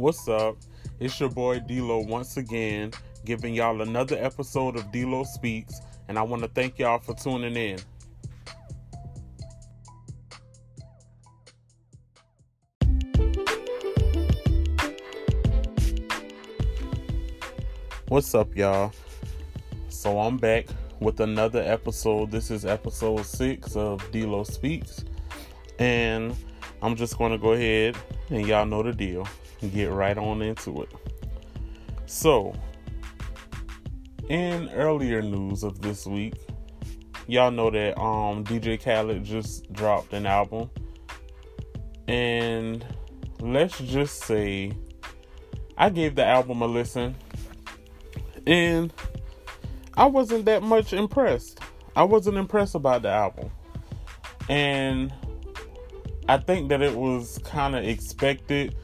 What's 0.00 0.26
up? 0.28 0.56
It's 0.98 1.20
your 1.20 1.28
boy 1.28 1.60
D-Lo 1.60 1.98
once 1.98 2.38
again, 2.38 2.90
giving 3.26 3.52
y'all 3.52 3.82
another 3.82 4.16
episode 4.18 4.76
of 4.76 4.90
D-Lo 4.90 5.24
Speaks, 5.24 5.78
and 6.08 6.18
I 6.18 6.22
want 6.22 6.40
to 6.40 6.48
thank 6.48 6.78
y'all 6.78 7.00
for 7.00 7.14
tuning 7.14 7.54
in. 7.54 7.78
What's 18.08 18.34
up, 18.34 18.56
y'all? 18.56 18.94
So 19.90 20.18
I'm 20.18 20.38
back 20.38 20.68
with 21.00 21.20
another 21.20 21.60
episode. 21.60 22.30
This 22.30 22.50
is 22.50 22.64
episode 22.64 23.26
six 23.26 23.76
of 23.76 24.10
D-Lo 24.12 24.44
Speaks, 24.44 25.04
and 25.78 26.34
I'm 26.80 26.96
just 26.96 27.18
going 27.18 27.32
to 27.32 27.38
go 27.38 27.52
ahead 27.52 27.98
and 28.30 28.46
y'all 28.46 28.64
know 28.64 28.82
the 28.82 28.94
deal 28.94 29.28
get 29.68 29.90
right 29.90 30.16
on 30.16 30.42
into 30.42 30.82
it. 30.82 30.88
So, 32.06 32.54
in 34.28 34.68
earlier 34.70 35.22
news 35.22 35.62
of 35.62 35.80
this 35.80 36.06
week, 36.06 36.34
y'all 37.26 37.50
know 37.50 37.70
that 37.70 37.98
um 38.00 38.44
DJ 38.44 38.82
Khaled 38.82 39.24
just 39.24 39.72
dropped 39.72 40.12
an 40.12 40.26
album, 40.26 40.70
and 42.08 42.84
let's 43.40 43.78
just 43.78 44.24
say 44.24 44.72
I 45.76 45.88
gave 45.88 46.14
the 46.14 46.24
album 46.24 46.60
a 46.62 46.66
listen 46.66 47.14
and 48.46 48.92
I 49.96 50.06
wasn't 50.06 50.44
that 50.46 50.62
much 50.62 50.92
impressed. 50.92 51.60
I 51.96 52.04
wasn't 52.04 52.36
impressed 52.36 52.74
about 52.74 53.02
the 53.02 53.08
album. 53.08 53.50
And 54.48 55.12
I 56.28 56.38
think 56.38 56.68
that 56.70 56.82
it 56.82 56.94
was 56.94 57.38
kind 57.44 57.74
of 57.74 57.84
expected 57.84 58.76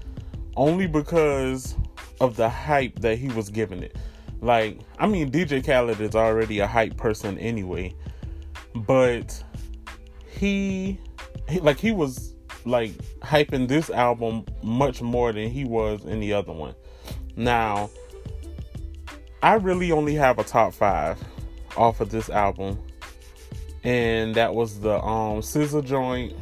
only 0.57 0.87
because 0.87 1.77
of 2.21 2.37
the 2.37 2.49
hype 2.49 2.99
that 3.01 3.19
he 3.19 3.29
was 3.29 3.51
giving 3.51 3.83
it. 3.83 3.97
Like, 4.41 4.79
I 4.99 5.07
mean, 5.07 5.31
DJ 5.31 5.65
Khaled 5.65 6.01
is 6.01 6.15
already 6.15 6.61
a 6.61 6.67
hype 6.67 6.97
person 6.97 7.39
anyway, 7.39 7.95
but 8.75 9.43
he, 10.27 10.99
he 11.49 11.61
like, 11.61 11.79
he 11.79 11.93
was 11.93 12.35
like 12.65 12.93
hyping 13.21 13.69
this 13.69 13.91
album 13.91 14.45
much 14.63 15.01
more 15.01 15.33
than 15.33 15.49
he 15.49 15.65
was 15.65 16.05
in 16.05 16.21
the 16.21 16.33
other 16.33 16.53
one. 16.53 16.75
Now, 17.37 17.91
I 19.43 19.55
really 19.55 19.93
only 19.93 20.15
have 20.15 20.39
a 20.39 20.45
top 20.45 20.75
five 20.75 21.19
off 21.77 22.01
of 22.01 22.11
this 22.11 22.29
album, 22.29 22.79
and 23.85 24.35
that 24.35 24.55
was 24.55 24.81
the 24.81 24.99
um 25.03 25.41
SZA 25.41 25.85
joint, 25.85 26.35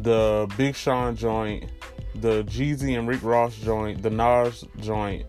the 0.00 0.50
Big 0.56 0.74
Sean 0.74 1.14
joint, 1.14 1.70
the 2.14 2.44
Jeezy 2.44 2.98
and 2.98 3.08
Rick 3.08 3.22
Ross 3.22 3.56
joint, 3.56 4.02
the 4.02 4.10
Nas 4.10 4.64
joint, 4.78 5.26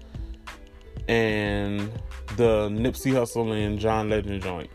and 1.08 1.80
the 2.38 2.70
Nipsey 2.70 3.14
Hussle 3.14 3.54
and 3.54 3.80
John 3.80 4.10
Legend 4.10 4.42
joint. 4.42 4.70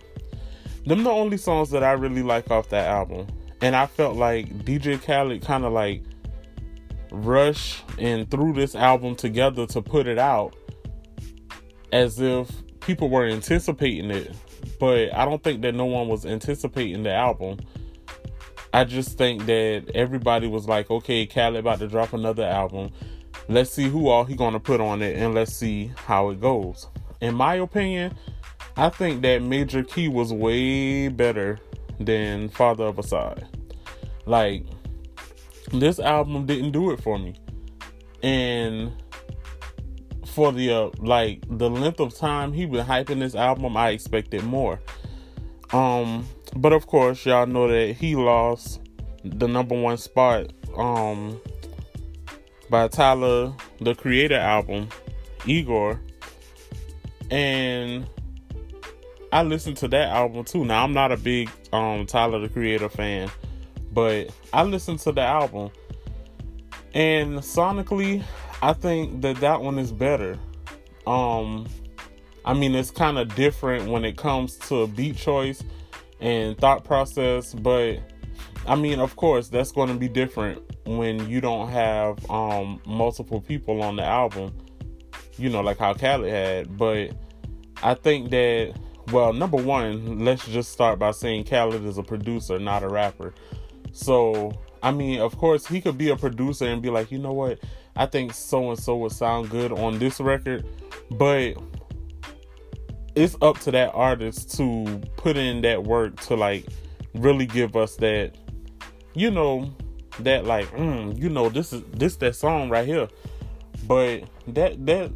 Them 0.86 1.02
the 1.02 1.10
only 1.10 1.36
songs 1.36 1.70
that 1.70 1.82
I 1.82 1.92
really 1.92 2.22
like 2.22 2.50
off 2.50 2.68
that 2.68 2.86
album, 2.86 3.26
and 3.60 3.74
I 3.74 3.86
felt 3.86 4.16
like 4.16 4.64
DJ 4.64 5.02
Khaled 5.02 5.42
kind 5.42 5.64
of 5.64 5.72
like 5.72 6.02
rushed 7.10 7.82
and 7.98 8.30
threw 8.30 8.52
this 8.52 8.74
album 8.74 9.16
together 9.16 9.66
to 9.66 9.82
put 9.82 10.06
it 10.06 10.18
out 10.18 10.54
as 11.92 12.20
if 12.20 12.50
people 12.80 13.08
were 13.08 13.26
anticipating 13.26 14.10
it, 14.10 14.34
but 14.78 15.12
I 15.14 15.24
don't 15.24 15.42
think 15.42 15.62
that 15.62 15.74
no 15.74 15.86
one 15.86 16.08
was 16.08 16.26
anticipating 16.26 17.02
the 17.02 17.12
album. 17.12 17.58
I 18.72 18.84
just 18.84 19.16
think 19.16 19.46
that 19.46 19.90
everybody 19.94 20.46
was 20.46 20.68
like, 20.68 20.90
okay, 20.90 21.26
Khaled 21.26 21.56
about 21.56 21.78
to 21.78 21.88
drop 21.88 22.12
another 22.12 22.44
album. 22.44 22.90
Let's 23.48 23.70
see 23.70 23.88
who 23.88 24.08
all 24.08 24.24
he 24.24 24.34
gonna 24.34 24.60
put 24.60 24.80
on 24.80 25.02
it 25.02 25.16
and 25.16 25.34
let's 25.34 25.54
see 25.54 25.92
how 25.96 26.30
it 26.30 26.40
goes. 26.40 26.88
In 27.20 27.34
my 27.34 27.54
opinion, 27.54 28.16
I 28.76 28.90
think 28.90 29.22
that 29.22 29.42
Major 29.42 29.82
Key 29.82 30.08
was 30.08 30.32
way 30.32 31.08
better 31.08 31.58
than 31.98 32.48
Father 32.48 32.84
of 32.84 32.96
Asahd. 32.96 33.46
Like, 34.26 34.64
this 35.72 35.98
album 35.98 36.46
didn't 36.46 36.72
do 36.72 36.90
it 36.90 37.02
for 37.02 37.18
me. 37.18 37.34
And 38.22 38.92
for 40.26 40.52
the 40.52 40.70
uh, 40.70 40.90
like 40.98 41.42
the 41.48 41.70
length 41.70 42.00
of 42.00 42.14
time 42.14 42.52
he 42.52 42.66
been 42.66 42.84
hyping 42.84 43.20
this 43.20 43.34
album, 43.34 43.76
I 43.76 43.90
expected 43.90 44.44
more. 44.44 44.80
Um, 45.72 46.26
but 46.54 46.72
of 46.72 46.86
course, 46.86 47.24
y'all 47.26 47.46
know 47.46 47.68
that 47.68 47.96
he 47.96 48.14
lost 48.14 48.80
the 49.24 49.48
number 49.48 49.80
one 49.80 49.96
spot 49.96 50.52
um 50.76 51.40
by 52.68 52.88
Tyler, 52.88 53.52
the 53.80 53.94
Creator 53.94 54.36
album, 54.36 54.88
Igor, 55.46 56.00
and 57.30 58.06
I 59.32 59.42
listened 59.42 59.76
to 59.78 59.88
that 59.88 60.08
album 60.08 60.44
too. 60.44 60.64
Now 60.64 60.84
I'm 60.84 60.92
not 60.92 61.12
a 61.12 61.16
big 61.16 61.50
um 61.72 62.06
Tyler 62.06 62.38
the 62.38 62.48
Creator 62.48 62.88
fan, 62.88 63.30
but 63.92 64.30
I 64.52 64.62
listened 64.62 65.00
to 65.00 65.12
the 65.12 65.22
album, 65.22 65.70
and 66.94 67.38
sonically, 67.38 68.22
I 68.62 68.72
think 68.72 69.22
that 69.22 69.36
that 69.36 69.60
one 69.60 69.78
is 69.78 69.92
better. 69.92 70.38
Um, 71.06 71.66
I 72.44 72.54
mean, 72.54 72.74
it's 72.74 72.90
kind 72.90 73.18
of 73.18 73.34
different 73.34 73.88
when 73.90 74.04
it 74.04 74.16
comes 74.16 74.56
to 74.68 74.82
a 74.82 74.86
beat 74.86 75.16
choice 75.16 75.62
and 76.20 76.56
thought 76.58 76.84
process, 76.84 77.54
but 77.54 77.98
I 78.66 78.74
mean, 78.74 78.98
of 78.98 79.16
course, 79.16 79.48
that's 79.48 79.70
going 79.70 79.88
to 79.88 79.94
be 79.94 80.08
different 80.08 80.60
when 80.86 81.28
you 81.28 81.40
don't 81.40 81.68
have 81.68 82.30
um, 82.30 82.80
multiple 82.86 83.40
people 83.40 83.82
on 83.82 83.96
the 83.96 84.04
album, 84.04 84.52
you 85.38 85.50
know, 85.50 85.60
like 85.60 85.78
how 85.78 85.94
Khaled 85.94 86.30
had. 86.30 86.76
But 86.76 87.12
I 87.82 87.94
think 87.94 88.30
that, 88.30 88.74
well, 89.12 89.32
number 89.32 89.56
one, 89.56 90.24
let's 90.24 90.46
just 90.46 90.72
start 90.72 90.98
by 90.98 91.12
saying 91.12 91.44
Khaled 91.44 91.84
is 91.84 91.98
a 91.98 92.02
producer, 92.02 92.58
not 92.58 92.82
a 92.82 92.88
rapper. 92.88 93.34
So, 93.92 94.52
I 94.82 94.90
mean, 94.90 95.20
of 95.20 95.38
course, 95.38 95.66
he 95.66 95.80
could 95.80 95.96
be 95.96 96.10
a 96.10 96.16
producer 96.16 96.66
and 96.66 96.82
be 96.82 96.90
like, 96.90 97.12
you 97.12 97.18
know 97.18 97.32
what? 97.32 97.60
I 97.94 98.06
think 98.06 98.34
so 98.34 98.70
and 98.70 98.78
so 98.78 98.96
would 98.96 99.12
sound 99.12 99.48
good 99.48 99.72
on 99.72 99.98
this 99.98 100.20
record, 100.20 100.66
but 101.12 101.54
it's 103.16 103.34
up 103.40 103.58
to 103.60 103.70
that 103.70 103.92
artist 103.94 104.56
to 104.58 105.00
put 105.16 105.36
in 105.36 105.62
that 105.62 105.82
work 105.82 106.20
to 106.20 106.36
like 106.36 106.66
really 107.14 107.46
give 107.46 107.74
us 107.74 107.96
that, 107.96 108.36
you 109.14 109.30
know, 109.30 109.74
that 110.20 110.44
like, 110.44 110.66
mm, 110.72 111.18
you 111.18 111.30
know, 111.30 111.48
this 111.48 111.72
is 111.72 111.82
this 111.92 112.16
that 112.16 112.36
song 112.36 112.68
right 112.68 112.86
here. 112.86 113.08
But 113.86 114.24
that 114.48 114.84
that 114.86 115.12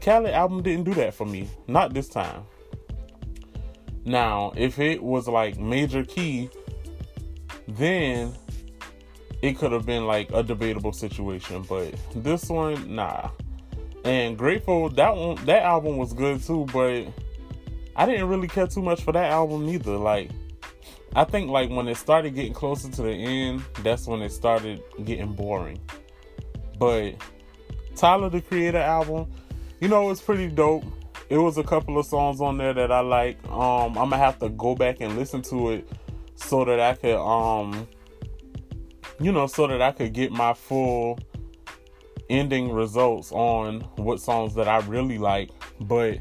Khaled 0.00 0.32
album 0.32 0.62
didn't 0.62 0.84
do 0.84 0.94
that 0.94 1.14
for 1.14 1.24
me, 1.24 1.48
not 1.68 1.94
this 1.94 2.08
time. 2.08 2.42
Now, 4.04 4.52
if 4.56 4.78
it 4.78 5.02
was 5.02 5.28
like 5.28 5.58
Major 5.58 6.04
Key, 6.04 6.50
then 7.68 8.34
it 9.42 9.58
could 9.58 9.70
have 9.70 9.86
been 9.86 10.06
like 10.06 10.30
a 10.32 10.42
debatable 10.42 10.92
situation, 10.92 11.62
but 11.68 11.94
this 12.16 12.48
one, 12.48 12.96
nah. 12.96 13.30
And 14.04 14.38
Grateful, 14.38 14.88
that 14.90 15.14
one, 15.14 15.36
that 15.44 15.62
album 15.62 15.98
was 15.98 16.12
good 16.12 16.42
too, 16.42 16.66
but 16.72 17.06
I 17.96 18.06
didn't 18.06 18.28
really 18.28 18.48
care 18.48 18.66
too 18.66 18.82
much 18.82 19.02
for 19.02 19.12
that 19.12 19.30
album 19.30 19.68
either. 19.68 19.96
Like, 19.96 20.30
I 21.14 21.24
think 21.24 21.50
like 21.50 21.70
when 21.70 21.88
it 21.88 21.96
started 21.96 22.34
getting 22.34 22.52
closer 22.52 22.90
to 22.90 23.02
the 23.02 23.12
end, 23.12 23.64
that's 23.82 24.06
when 24.06 24.22
it 24.22 24.32
started 24.32 24.82
getting 25.04 25.32
boring. 25.32 25.80
But 26.78 27.14
Tyler 27.96 28.30
the 28.30 28.40
Creator 28.40 28.78
album, 28.78 29.30
you 29.80 29.88
know, 29.88 30.10
it's 30.10 30.20
pretty 30.20 30.48
dope. 30.48 30.84
It 31.28 31.38
was 31.38 31.58
a 31.58 31.64
couple 31.64 31.98
of 31.98 32.06
songs 32.06 32.40
on 32.40 32.56
there 32.56 32.72
that 32.72 32.90
I 32.90 33.00
like. 33.00 33.36
Um, 33.48 33.98
I'm 33.98 34.10
gonna 34.10 34.18
have 34.18 34.38
to 34.38 34.48
go 34.50 34.74
back 34.74 35.00
and 35.00 35.16
listen 35.16 35.42
to 35.42 35.70
it 35.70 35.88
so 36.36 36.64
that 36.64 36.80
I 36.80 36.94
could 36.94 37.16
um 37.16 37.88
you 39.20 39.32
know, 39.32 39.46
so 39.46 39.66
that 39.66 39.82
I 39.82 39.92
could 39.92 40.12
get 40.12 40.30
my 40.30 40.54
full 40.54 41.18
ending 42.30 42.70
results 42.70 43.32
on 43.32 43.80
what 43.96 44.20
songs 44.20 44.54
that 44.54 44.68
I 44.68 44.78
really 44.86 45.18
like. 45.18 45.50
But 45.80 46.18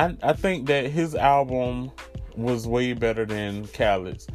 I 0.00 0.16
I 0.22 0.32
think 0.32 0.66
that 0.68 0.86
his 0.86 1.14
album 1.14 1.90
was 2.34 2.66
way 2.66 2.94
better 2.94 3.26
than 3.26 3.66
Khaled's. 3.66 4.26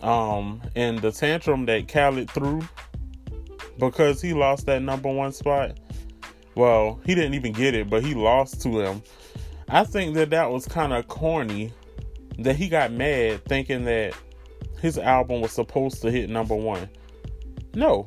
Um, 0.00 0.62
and 0.74 0.98
the 0.98 1.12
tantrum 1.12 1.66
that 1.66 1.88
Khaled 1.88 2.30
threw 2.30 2.62
because 3.78 4.22
he 4.22 4.32
lost 4.32 4.66
that 4.66 4.80
number 4.80 5.12
one 5.12 5.32
spot. 5.32 5.78
Well, 6.54 7.00
he 7.04 7.14
didn't 7.14 7.34
even 7.34 7.52
get 7.52 7.74
it, 7.74 7.90
but 7.90 8.02
he 8.02 8.14
lost 8.14 8.62
to 8.62 8.80
him. 8.80 9.02
I 9.68 9.84
think 9.84 10.14
that 10.14 10.30
that 10.30 10.50
was 10.50 10.66
kind 10.66 10.92
of 10.92 11.06
corny. 11.08 11.72
That 12.38 12.56
he 12.56 12.68
got 12.68 12.90
mad 12.90 13.44
thinking 13.44 13.84
that 13.84 14.14
his 14.80 14.98
album 14.98 15.40
was 15.42 15.52
supposed 15.52 16.00
to 16.02 16.10
hit 16.10 16.30
number 16.30 16.54
one. 16.54 16.88
No. 17.74 18.06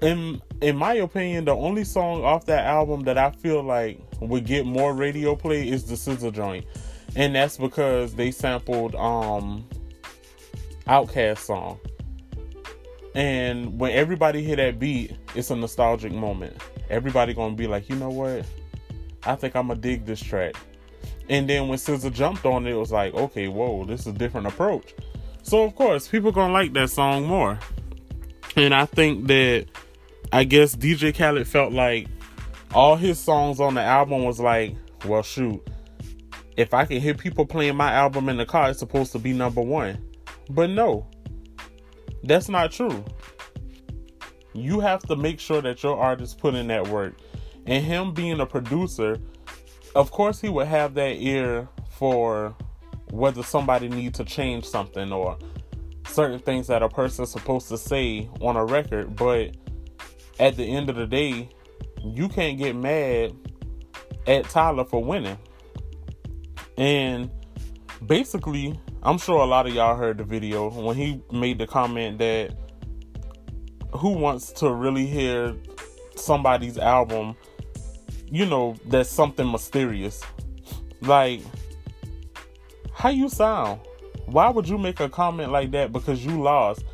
In 0.00 0.40
in 0.60 0.76
my 0.76 0.94
opinion, 0.94 1.44
the 1.44 1.56
only 1.56 1.84
song 1.84 2.24
off 2.24 2.46
that 2.46 2.64
album 2.64 3.02
that 3.04 3.18
I 3.18 3.30
feel 3.32 3.62
like 3.62 4.00
would 4.20 4.44
get 4.44 4.66
more 4.66 4.94
radio 4.94 5.34
play 5.34 5.68
is 5.68 5.84
the 5.84 5.94
SZA 5.94 6.32
joint. 6.32 6.66
And 7.16 7.34
that's 7.34 7.56
because 7.56 8.14
they 8.14 8.30
sampled 8.30 8.94
um 8.94 9.66
OutKast 10.86 11.38
song. 11.38 11.78
And 13.14 13.78
when 13.78 13.92
everybody 13.92 14.42
hear 14.42 14.56
that 14.56 14.78
beat, 14.78 15.16
it's 15.34 15.50
a 15.50 15.56
nostalgic 15.56 16.12
moment. 16.12 16.56
Everybody 16.90 17.34
gonna 17.34 17.54
be 17.54 17.66
like, 17.66 17.88
you 17.88 17.96
know 17.96 18.10
what? 18.10 18.44
I 19.24 19.34
think 19.34 19.56
I'm 19.56 19.68
gonna 19.68 19.80
dig 19.80 20.04
this 20.04 20.20
track. 20.20 20.54
And 21.28 21.48
then 21.48 21.68
when 21.68 21.78
SZA 21.78 22.12
jumped 22.12 22.46
on 22.46 22.66
it, 22.66 22.72
it 22.72 22.76
was 22.76 22.92
like, 22.92 23.14
okay, 23.14 23.48
whoa, 23.48 23.84
this 23.84 24.00
is 24.00 24.06
a 24.08 24.12
different 24.12 24.46
approach. 24.46 24.94
So 25.42 25.64
of 25.64 25.74
course, 25.74 26.08
people 26.08 26.32
gonna 26.32 26.52
like 26.52 26.72
that 26.74 26.90
song 26.90 27.24
more. 27.24 27.58
And 28.56 28.74
I 28.74 28.86
think 28.86 29.26
that 29.28 29.66
I 30.32 30.44
guess 30.44 30.74
DJ 30.76 31.16
Khaled 31.16 31.46
felt 31.46 31.72
like 31.72 32.06
all 32.74 32.96
his 32.96 33.18
songs 33.18 33.60
on 33.60 33.74
the 33.74 33.82
album 33.82 34.24
was 34.24 34.40
like, 34.40 34.74
well, 35.06 35.22
shoot, 35.22 35.66
if 36.56 36.74
I 36.74 36.84
can 36.84 37.00
hear 37.00 37.14
people 37.14 37.46
playing 37.46 37.76
my 37.76 37.92
album 37.92 38.28
in 38.28 38.36
the 38.36 38.46
car, 38.46 38.70
it's 38.70 38.78
supposed 38.78 39.12
to 39.12 39.18
be 39.18 39.32
number 39.32 39.60
one. 39.60 40.02
But 40.50 40.70
no, 40.70 41.06
that's 42.24 42.48
not 42.48 42.72
true. 42.72 43.04
You 44.54 44.80
have 44.80 45.02
to 45.02 45.16
make 45.16 45.38
sure 45.38 45.62
that 45.62 45.82
your 45.82 45.96
artist 45.96 46.38
put 46.38 46.54
in 46.54 46.66
that 46.68 46.88
work. 46.88 47.14
And 47.66 47.84
him 47.84 48.12
being 48.12 48.40
a 48.40 48.46
producer, 48.46 49.18
of 49.94 50.10
course, 50.10 50.40
he 50.40 50.48
would 50.48 50.66
have 50.66 50.94
that 50.94 51.16
ear 51.20 51.68
for 51.90 52.56
whether 53.10 53.42
somebody 53.42 53.88
needs 53.88 54.18
to 54.18 54.24
change 54.24 54.64
something 54.64 55.12
or 55.12 55.38
certain 56.08 56.38
things 56.38 56.66
that 56.66 56.82
a 56.82 56.88
person's 56.88 57.30
supposed 57.30 57.68
to 57.68 57.78
say 57.78 58.28
on 58.40 58.56
a 58.56 58.64
record. 58.64 59.14
But 59.16 59.56
at 60.40 60.56
the 60.56 60.64
end 60.64 60.90
of 60.90 60.96
the 60.96 61.06
day, 61.06 61.50
you 62.04 62.28
can't 62.28 62.58
get 62.58 62.76
mad 62.76 63.34
at 64.26 64.44
Tyler 64.44 64.84
for 64.84 65.02
winning. 65.02 65.38
And 66.76 67.30
basically, 68.06 68.78
I'm 69.02 69.18
sure 69.18 69.40
a 69.40 69.46
lot 69.46 69.66
of 69.66 69.74
y'all 69.74 69.96
heard 69.96 70.18
the 70.18 70.24
video 70.24 70.70
when 70.70 70.96
he 70.96 71.20
made 71.32 71.58
the 71.58 71.66
comment 71.66 72.18
that 72.18 72.54
who 73.92 74.10
wants 74.10 74.52
to 74.52 74.72
really 74.72 75.06
hear 75.06 75.54
somebody's 76.14 76.78
album, 76.78 77.36
you 78.30 78.44
know, 78.46 78.76
that's 78.86 79.10
something 79.10 79.50
mysterious. 79.50 80.22
Like, 81.00 81.40
how 82.92 83.08
you 83.08 83.28
sound? 83.28 83.80
Why 84.26 84.50
would 84.50 84.68
you 84.68 84.76
make 84.76 85.00
a 85.00 85.08
comment 85.08 85.50
like 85.50 85.70
that 85.70 85.92
because 85.92 86.24
you 86.24 86.42
lost, 86.42 86.84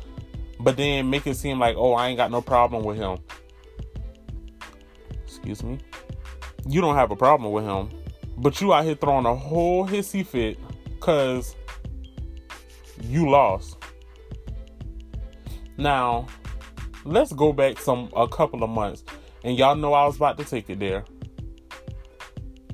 but 0.59 0.77
then 0.77 1.09
make 1.09 1.27
it 1.27 1.35
seem 1.35 1.59
like, 1.59 1.75
oh, 1.77 1.93
I 1.93 2.07
ain't 2.07 2.17
got 2.17 2.31
no 2.31 2.41
problem 2.41 2.83
with 2.83 2.97
him? 2.97 3.17
Excuse 5.45 5.63
me. 5.63 5.77
You 6.67 6.81
don't 6.81 6.95
have 6.95 7.11
a 7.11 7.15
problem 7.15 7.51
with 7.51 7.65
him, 7.65 7.91
but 8.35 8.59
you 8.61 8.73
out 8.73 8.83
here 8.83 8.95
throwing 8.95 9.27
a 9.27 9.35
whole 9.35 9.87
hissy 9.87 10.25
fit 10.25 10.57
because 10.89 11.55
you 13.03 13.29
lost. 13.29 13.77
Now, 15.77 16.25
let's 17.03 17.31
go 17.31 17.53
back 17.53 17.79
some 17.79 18.09
a 18.15 18.27
couple 18.27 18.63
of 18.63 18.71
months, 18.71 19.03
and 19.43 19.55
y'all 19.55 19.75
know 19.75 19.93
I 19.93 20.07
was 20.07 20.15
about 20.15 20.39
to 20.39 20.45
take 20.45 20.67
it 20.71 20.79
there. 20.79 21.05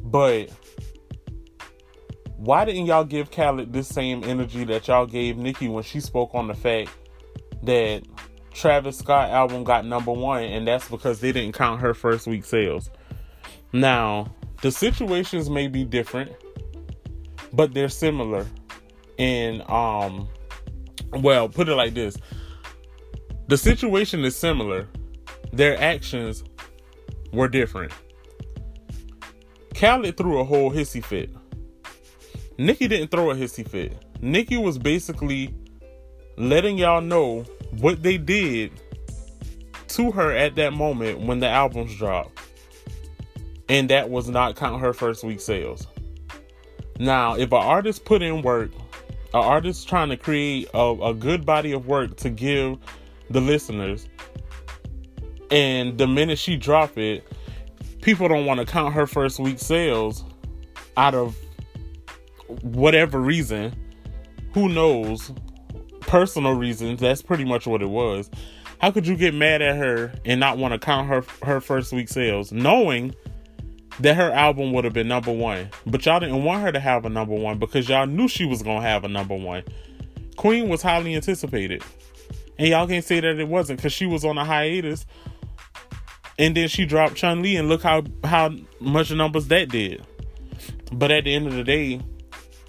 But 0.03 0.49
why 2.37 2.63
didn't 2.63 2.85
y'all 2.85 3.03
give 3.03 3.31
Khaled 3.31 3.73
this 3.73 3.89
same 3.89 4.23
energy 4.23 4.63
that 4.63 4.87
y'all 4.87 5.05
gave 5.05 5.35
Nicki 5.35 5.67
when 5.67 5.83
she 5.83 5.99
spoke 5.99 6.33
on 6.33 6.47
the 6.47 6.53
fact 6.53 6.89
that 7.63 8.03
Travis 8.53 8.97
Scott 8.97 9.29
album 9.29 9.63
got 9.63 9.85
number 9.85 10.11
one, 10.11 10.43
and 10.43 10.67
that's 10.67 10.87
because 10.89 11.19
they 11.19 11.31
didn't 11.31 11.53
count 11.53 11.81
her 11.81 11.93
first 11.93 12.27
week 12.27 12.43
sales. 12.45 12.89
Now, 13.73 14.33
the 14.61 14.71
situations 14.71 15.49
may 15.49 15.67
be 15.67 15.85
different, 15.85 16.31
but 17.53 17.73
they're 17.73 17.89
similar. 17.89 18.45
And 19.17 19.61
um 19.69 20.27
well, 21.13 21.49
put 21.49 21.67
it 21.67 21.75
like 21.75 21.93
this. 21.93 22.17
The 23.47 23.57
situation 23.57 24.23
is 24.23 24.35
similar. 24.35 24.87
Their 25.51 25.77
actions 25.81 26.43
were 27.33 27.49
different. 27.49 27.91
Khaled 29.75 30.15
threw 30.15 30.39
a 30.39 30.43
whole 30.43 30.71
hissy 30.71 31.03
fit. 31.03 31.29
Nicki 32.57 32.87
didn't 32.87 33.09
throw 33.09 33.31
a 33.31 33.35
hissy 33.35 33.67
fit. 33.67 34.05
Nicki 34.21 34.57
was 34.57 34.77
basically 34.77 35.53
letting 36.37 36.77
y'all 36.77 37.01
know 37.01 37.45
what 37.79 38.03
they 38.03 38.17
did 38.17 38.71
to 39.89 40.11
her 40.11 40.31
at 40.31 40.55
that 40.55 40.73
moment 40.73 41.21
when 41.21 41.39
the 41.39 41.47
albums 41.47 41.95
dropped. 41.97 42.39
And 43.69 43.89
that 43.89 44.09
was 44.09 44.29
not 44.29 44.55
count 44.55 44.81
her 44.81 44.93
first 44.93 45.23
week 45.23 45.39
sales. 45.39 45.87
Now, 46.99 47.35
if 47.35 47.51
an 47.51 47.61
artist 47.61 48.05
put 48.05 48.21
in 48.21 48.41
work, 48.41 48.71
an 49.33 49.39
artist 49.39 49.87
trying 49.87 50.09
to 50.09 50.17
create 50.17 50.67
a, 50.73 50.91
a 51.03 51.13
good 51.13 51.45
body 51.45 51.71
of 51.71 51.87
work 51.87 52.17
to 52.17 52.29
give 52.29 52.77
the 53.29 53.41
listeners, 53.41 54.07
and 55.49 55.97
the 55.97 56.07
minute 56.07 56.37
she 56.37 56.57
drop 56.57 56.97
it, 56.97 57.23
people 58.01 58.27
don't 58.27 58.45
want 58.45 58.59
to 58.59 58.65
count 58.65 58.93
her 58.93 59.07
first 59.07 59.39
week 59.39 59.59
sales 59.59 60.23
out 60.97 61.15
of 61.15 61.35
whatever 62.61 63.19
reason. 63.19 63.73
Who 64.53 64.69
knows? 64.69 65.31
Personal 66.01 66.53
reasons. 66.53 66.99
That's 66.99 67.21
pretty 67.21 67.45
much 67.45 67.65
what 67.65 67.81
it 67.81 67.89
was. 67.89 68.29
How 68.79 68.89
could 68.89 69.05
you 69.05 69.15
get 69.15 69.35
mad 69.35 69.61
at 69.61 69.77
her 69.77 70.11
and 70.25 70.39
not 70.39 70.57
want 70.57 70.73
to 70.73 70.79
count 70.79 71.07
her 71.07 71.23
her 71.43 71.61
first 71.61 71.93
week 71.93 72.09
sales, 72.09 72.51
knowing 72.51 73.13
that 73.99 74.15
her 74.15 74.31
album 74.31 74.73
would 74.73 74.83
have 74.83 74.93
been 74.93 75.07
number 75.07 75.31
one? 75.31 75.69
But 75.85 76.05
y'all 76.05 76.19
didn't 76.19 76.43
want 76.43 76.63
her 76.63 76.71
to 76.71 76.79
have 76.79 77.05
a 77.05 77.09
number 77.09 77.35
one 77.35 77.59
because 77.59 77.87
y'all 77.87 78.07
knew 78.07 78.27
she 78.27 78.45
was 78.45 78.63
gonna 78.63 78.81
have 78.81 79.03
a 79.03 79.07
number 79.07 79.35
one. 79.35 79.63
Queen 80.35 80.67
was 80.67 80.81
highly 80.81 81.13
anticipated, 81.13 81.83
and 82.57 82.69
y'all 82.69 82.87
can't 82.87 83.05
say 83.05 83.19
that 83.19 83.39
it 83.39 83.47
wasn't 83.47 83.77
because 83.77 83.93
she 83.93 84.07
was 84.07 84.25
on 84.25 84.39
a 84.39 84.43
hiatus, 84.43 85.05
and 86.39 86.57
then 86.57 86.67
she 86.67 86.85
dropped 86.85 87.15
Chun 87.15 87.43
Li, 87.43 87.55
and 87.57 87.69
look 87.69 87.83
how 87.83 88.01
how 88.23 88.49
much 88.79 89.11
numbers 89.11 89.47
that 89.49 89.69
did. 89.69 90.03
But 90.91 91.11
at 91.11 91.25
the 91.25 91.35
end 91.35 91.45
of 91.45 91.53
the 91.53 91.63
day, 91.63 92.01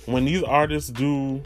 when 0.04 0.26
these 0.26 0.42
artists 0.42 0.90
do 0.90 1.42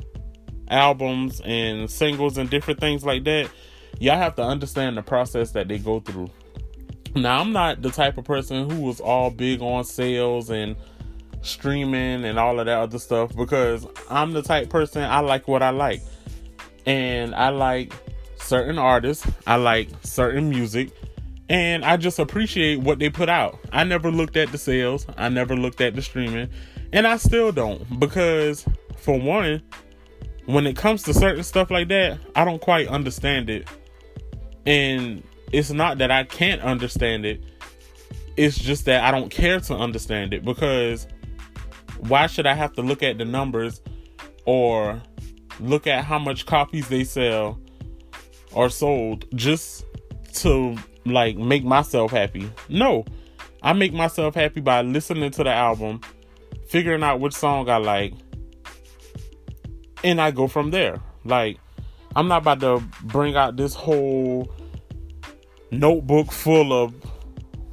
albums 0.68 1.40
and 1.44 1.90
singles 1.90 2.38
and 2.38 2.48
different 2.50 2.80
things 2.80 3.04
like 3.04 3.24
that, 3.24 3.50
y'all 3.98 4.16
have 4.16 4.34
to 4.36 4.42
understand 4.42 4.96
the 4.96 5.02
process 5.02 5.52
that 5.52 5.68
they 5.68 5.78
go 5.78 6.00
through. 6.00 6.30
Now, 7.14 7.40
I'm 7.40 7.52
not 7.52 7.80
the 7.80 7.90
type 7.90 8.18
of 8.18 8.24
person 8.24 8.68
who 8.68 8.82
was 8.82 9.00
all 9.00 9.30
big 9.30 9.62
on 9.62 9.84
sales 9.84 10.50
and 10.50 10.76
streaming 11.40 12.24
and 12.24 12.38
all 12.38 12.60
of 12.60 12.66
that 12.66 12.78
other 12.78 12.98
stuff 12.98 13.34
because 13.34 13.86
I'm 14.10 14.32
the 14.32 14.42
type 14.42 14.68
person 14.68 15.02
I 15.02 15.20
like 15.20 15.48
what 15.48 15.62
I 15.62 15.70
like. 15.70 16.02
And 16.84 17.34
I 17.34 17.48
like 17.48 17.92
certain 18.36 18.78
artists, 18.78 19.26
I 19.46 19.56
like 19.56 19.88
certain 20.02 20.50
music, 20.50 20.90
and 21.48 21.84
I 21.84 21.96
just 21.96 22.18
appreciate 22.18 22.80
what 22.80 22.98
they 22.98 23.10
put 23.10 23.28
out. 23.28 23.58
I 23.72 23.84
never 23.84 24.10
looked 24.10 24.36
at 24.36 24.52
the 24.52 24.58
sales, 24.58 25.06
I 25.16 25.28
never 25.28 25.56
looked 25.56 25.80
at 25.80 25.96
the 25.96 26.02
streaming, 26.02 26.50
and 26.92 27.06
I 27.06 27.16
still 27.16 27.50
don't 27.50 27.98
because, 27.98 28.66
for 28.98 29.18
one, 29.18 29.62
when 30.46 30.66
it 30.66 30.76
comes 30.76 31.02
to 31.04 31.14
certain 31.14 31.42
stuff 31.42 31.70
like 31.70 31.88
that, 31.88 32.18
I 32.34 32.44
don't 32.44 32.60
quite 32.60 32.88
understand 32.88 33.50
it. 33.50 33.68
And 34.64 35.22
it's 35.52 35.70
not 35.70 35.98
that 35.98 36.10
I 36.10 36.24
can't 36.24 36.60
understand 36.62 37.26
it, 37.26 37.42
it's 38.36 38.58
just 38.58 38.84
that 38.86 39.04
I 39.04 39.10
don't 39.10 39.30
care 39.30 39.60
to 39.60 39.74
understand 39.74 40.34
it 40.34 40.44
because 40.44 41.06
why 42.00 42.26
should 42.26 42.46
I 42.46 42.54
have 42.54 42.72
to 42.74 42.82
look 42.82 43.02
at 43.02 43.18
the 43.18 43.24
numbers 43.24 43.80
or 44.44 45.00
look 45.60 45.86
at 45.86 46.04
how 46.04 46.18
much 46.18 46.46
copies 46.46 46.88
they 46.88 47.04
sell 47.04 47.58
or 48.52 48.68
sold 48.68 49.24
just 49.34 49.84
to 50.34 50.76
like 51.06 51.36
make 51.36 51.64
myself 51.64 52.10
happy? 52.10 52.50
No. 52.68 53.04
I 53.62 53.72
make 53.72 53.92
myself 53.92 54.34
happy 54.34 54.60
by 54.60 54.82
listening 54.82 55.30
to 55.32 55.42
the 55.42 55.50
album, 55.50 56.00
figuring 56.68 57.02
out 57.02 57.20
which 57.20 57.34
song 57.34 57.68
I 57.68 57.78
like, 57.78 58.12
and 60.06 60.20
I 60.20 60.30
go 60.30 60.46
from 60.46 60.70
there. 60.70 61.00
Like, 61.24 61.58
I'm 62.14 62.28
not 62.28 62.42
about 62.42 62.60
to 62.60 62.80
bring 63.02 63.34
out 63.34 63.56
this 63.56 63.74
whole 63.74 64.48
notebook 65.72 66.30
full 66.30 66.72
of 66.72 66.94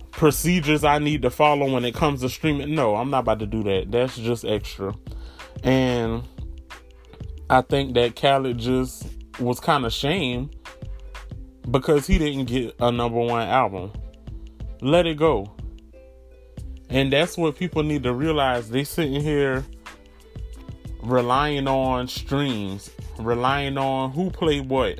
procedures 0.09 0.83
I 0.83 0.97
need 0.97 1.21
to 1.21 1.29
follow 1.29 1.71
when 1.71 1.85
it 1.85 1.93
comes 1.93 2.21
to 2.21 2.29
streaming. 2.29 2.73
No, 2.73 2.95
I'm 2.95 3.11
not 3.11 3.19
about 3.19 3.39
to 3.39 3.45
do 3.45 3.61
that. 3.63 3.91
That's 3.91 4.17
just 4.17 4.45
extra. 4.45 4.95
And 5.63 6.23
I 7.51 7.61
think 7.61 7.93
that 7.93 8.15
Khaled 8.15 8.57
just 8.57 9.05
was 9.39 9.59
kind 9.59 9.85
of 9.85 9.93
shamed 9.93 10.55
because 11.69 12.07
he 12.07 12.17
didn't 12.17 12.45
get 12.45 12.75
a 12.79 12.91
number 12.91 13.19
one 13.19 13.47
album. 13.47 13.91
Let 14.81 15.05
it 15.05 15.17
go. 15.17 15.53
And 16.89 17.13
that's 17.13 17.37
what 17.37 17.55
people 17.57 17.83
need 17.83 18.03
to 18.03 18.13
realize. 18.13 18.71
They 18.71 18.83
sitting 18.83 19.21
here 19.21 19.63
relying 21.03 21.67
on 21.67 22.07
streams, 22.07 22.89
relying 23.19 23.77
on 23.77 24.11
who 24.11 24.29
played 24.29 24.69
what. 24.69 24.99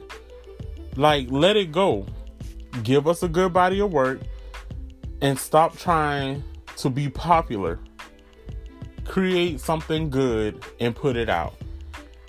Like, 0.95 1.27
let 1.29 1.55
it 1.55 1.72
go. 1.72 2.05
Give 2.83 3.07
us 3.07 3.24
a 3.24 3.27
good 3.27 3.53
body 3.53 3.79
of 3.79 3.91
work 3.91 4.22
and 5.22 5.38
stop 5.39 5.77
trying 5.77 6.43
to 6.77 6.89
be 6.89 7.10
popular. 7.10 7.79
Create 9.05 9.60
something 9.60 10.10
good 10.10 10.63
and 10.79 10.95
put 10.95 11.15
it 11.15 11.29
out. 11.29 11.55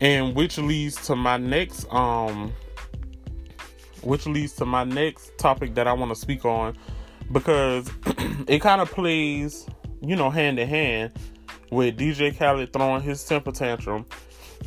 And 0.00 0.34
which 0.34 0.58
leads 0.58 0.96
to 1.06 1.16
my 1.16 1.36
next 1.36 1.90
um 1.92 2.52
which 4.02 4.26
leads 4.26 4.52
to 4.52 4.66
my 4.66 4.84
next 4.84 5.36
topic 5.38 5.74
that 5.76 5.86
I 5.86 5.94
want 5.94 6.10
to 6.10 6.14
speak 6.14 6.44
on 6.44 6.76
because 7.32 7.90
it 8.46 8.58
kind 8.60 8.82
of 8.82 8.90
plays, 8.90 9.66
you 10.02 10.14
know, 10.14 10.28
hand 10.28 10.58
in 10.58 10.68
hand 10.68 11.12
with 11.74 11.98
DJ 11.98 12.36
Khaled 12.36 12.72
throwing 12.72 13.02
his 13.02 13.24
temper 13.24 13.50
tantrum. 13.50 14.06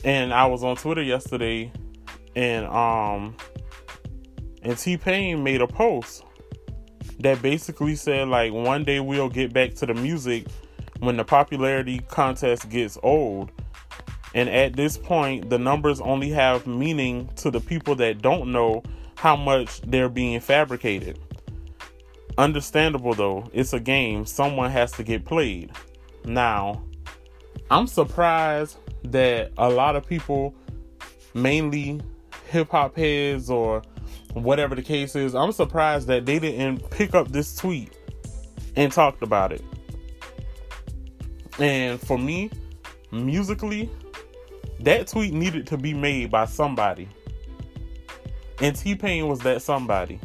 And 0.04 0.34
I 0.34 0.46
was 0.46 0.64
on 0.64 0.76
Twitter 0.76 1.02
yesterday 1.02 1.72
and 2.36 2.66
um 2.68 3.36
and 4.62 4.78
T 4.78 4.98
Pain 4.98 5.44
made 5.44 5.62
a 5.62 5.68
post 5.68 6.24
that 7.20 7.42
basically 7.42 7.96
said 7.96 8.28
like 8.28 8.52
one 8.52 8.84
day 8.84 9.00
we'll 9.00 9.30
get 9.30 9.54
back 9.54 9.74
to 9.76 9.86
the 9.86 9.94
music 9.94 10.46
when 11.00 11.18
the 11.18 11.24
popularity 11.24 12.00
contest 12.00 12.70
gets 12.70 12.98
old. 13.02 13.52
And 14.36 14.50
at 14.50 14.76
this 14.76 14.98
point, 14.98 15.50
the 15.50 15.58
numbers 15.58 16.02
only 16.02 16.30
have 16.30 16.68
meaning 16.68 17.30
to 17.38 17.50
the 17.50 17.62
people 17.62 17.96
that 17.96 18.22
don't 18.22 18.52
know 18.52 18.84
how 19.16 19.36
much 19.36 19.82
they're 19.82 20.10
being 20.10 20.40
fabricated. 20.40 21.18
Understandable 22.38 23.14
though, 23.14 23.50
it's 23.54 23.74
a 23.74 23.80
game, 23.80 24.26
someone 24.26 24.70
has 24.70 24.92
to 24.94 25.04
get 25.04 25.26
played. 25.26 25.72
Now, 26.26 26.84
I'm 27.70 27.88
surprised 27.88 28.78
that 29.04 29.52
a 29.58 29.70
lot 29.70 29.96
of 29.96 30.08
people, 30.08 30.56
mainly 31.34 32.02
hip 32.50 32.70
hop 32.70 32.96
heads 32.96 33.50
or 33.50 33.82
whatever 34.34 34.76
the 34.76 34.82
case 34.82 35.16
is, 35.16 35.36
I'm 35.36 35.52
surprised 35.52 36.08
that 36.08 36.26
they 36.26 36.40
didn't 36.40 36.90
pick 36.92 37.14
up 37.14 37.30
this 37.30 37.56
tweet 37.56 37.92
and 38.76 38.92
talked 38.92 39.22
about 39.22 39.52
it. 39.52 39.64
And 41.60 42.00
for 42.00 42.18
me, 42.18 42.52
musically, 43.12 43.90
that 44.82 45.08
tweet 45.08 45.34
needed 45.34 45.68
to 45.68 45.78
be 45.78 45.94
made 45.94 46.32
by 46.32 46.46
somebody. 46.46 47.10
And 48.62 48.76
T 48.76 48.96
Pain 48.96 49.28
was 49.28 49.40
that 49.40 49.62
somebody. 49.62 50.20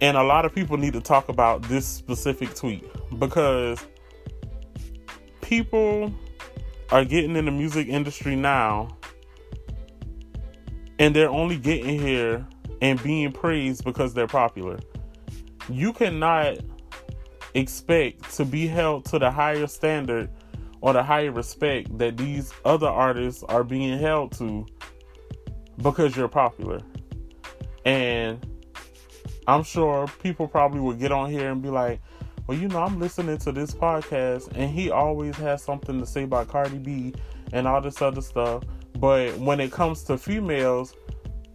And 0.00 0.16
a 0.16 0.22
lot 0.22 0.44
of 0.44 0.54
people 0.54 0.76
need 0.76 0.92
to 0.92 1.00
talk 1.00 1.28
about 1.28 1.62
this 1.62 1.86
specific 1.86 2.54
tweet 2.54 2.84
because 3.18 3.78
people 5.46 6.12
are 6.90 7.04
getting 7.04 7.36
in 7.36 7.44
the 7.44 7.50
music 7.52 7.86
industry 7.86 8.34
now 8.34 8.88
and 10.98 11.14
they're 11.14 11.30
only 11.30 11.56
getting 11.56 12.00
here 12.00 12.44
and 12.82 13.00
being 13.02 13.30
praised 13.30 13.84
because 13.84 14.12
they're 14.12 14.26
popular. 14.26 14.78
You 15.68 15.92
cannot 15.92 16.58
expect 17.54 18.34
to 18.34 18.44
be 18.44 18.66
held 18.66 19.04
to 19.06 19.18
the 19.20 19.30
higher 19.30 19.68
standard 19.68 20.30
or 20.80 20.92
the 20.92 21.02
higher 21.02 21.30
respect 21.30 21.96
that 21.98 22.16
these 22.16 22.52
other 22.64 22.88
artists 22.88 23.44
are 23.44 23.62
being 23.62 23.98
held 23.98 24.32
to 24.38 24.66
because 25.78 26.16
you're 26.16 26.28
popular. 26.28 26.80
And 27.84 28.44
I'm 29.46 29.62
sure 29.62 30.08
people 30.22 30.48
probably 30.48 30.80
would 30.80 30.98
get 30.98 31.12
on 31.12 31.30
here 31.30 31.52
and 31.52 31.62
be 31.62 31.68
like, 31.68 32.00
well, 32.46 32.56
you 32.56 32.68
know, 32.68 32.82
I'm 32.82 33.00
listening 33.00 33.38
to 33.38 33.52
this 33.52 33.72
podcast 33.72 34.52
and 34.54 34.70
he 34.70 34.90
always 34.90 35.36
has 35.36 35.62
something 35.62 35.98
to 35.98 36.06
say 36.06 36.22
about 36.22 36.48
Cardi 36.48 36.78
B 36.78 37.12
and 37.52 37.66
all 37.66 37.80
this 37.80 38.00
other 38.00 38.20
stuff. 38.20 38.62
But 38.98 39.36
when 39.38 39.58
it 39.60 39.72
comes 39.72 40.04
to 40.04 40.16
females, 40.16 40.94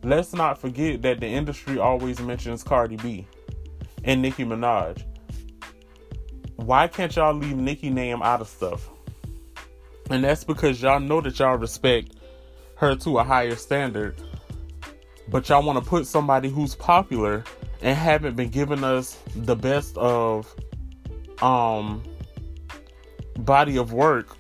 let's 0.04 0.34
not 0.34 0.60
forget 0.60 1.02
that 1.04 1.22
the 1.22 1.28
industry 1.28 1.80
always 1.80 2.20
mentions 2.20 2.62
Cardi 2.62 2.98
B 2.98 3.26
and 4.04 4.22
Nicki 4.22 4.44
Minaj. 4.44 5.04
Why 6.58 6.88
can't 6.88 7.16
y'all 7.16 7.34
leave 7.34 7.56
Nicki 7.56 7.90
name 7.90 8.22
out 8.22 8.42
of 8.42 8.48
stuff? 8.48 8.90
And 10.10 10.24
that's 10.24 10.44
because 10.44 10.82
y'all 10.82 11.00
know 11.00 11.22
that 11.22 11.40
y'all 11.40 11.58
respect 11.58 12.16
her 12.76 12.96
to 12.96 13.20
a 13.20 13.24
higher 13.24 13.56
standard. 13.56 14.22
But 15.30 15.48
y'all 15.48 15.64
want 15.64 15.82
to 15.82 15.90
put 15.90 16.06
somebody 16.06 16.50
who's 16.50 16.76
popular 16.76 17.46
and 17.82 17.98
haven't 17.98 18.36
been 18.36 18.50
giving 18.50 18.84
us 18.84 19.18
the 19.36 19.56
best 19.56 19.98
of 19.98 20.54
um 21.42 22.04
body 23.38 23.78
of 23.78 23.94
work 23.94 24.38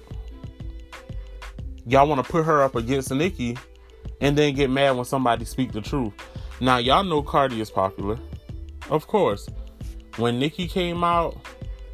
y'all 1.86 2.08
want 2.08 2.24
to 2.24 2.32
put 2.32 2.46
her 2.46 2.62
up 2.62 2.76
against 2.76 3.12
Nicki 3.12 3.58
and 4.20 4.38
then 4.38 4.54
get 4.54 4.70
mad 4.70 4.96
when 4.96 5.06
somebody 5.06 5.46
speak 5.46 5.72
the 5.72 5.82
truth. 5.82 6.14
Now 6.60 6.78
y'all 6.78 7.04
know 7.04 7.24
Cardi 7.24 7.60
is 7.60 7.72
popular. 7.72 8.20
Of 8.90 9.08
course. 9.08 9.50
When 10.18 10.40
Nicki 10.40 10.68
came 10.68 11.04
out, 11.04 11.38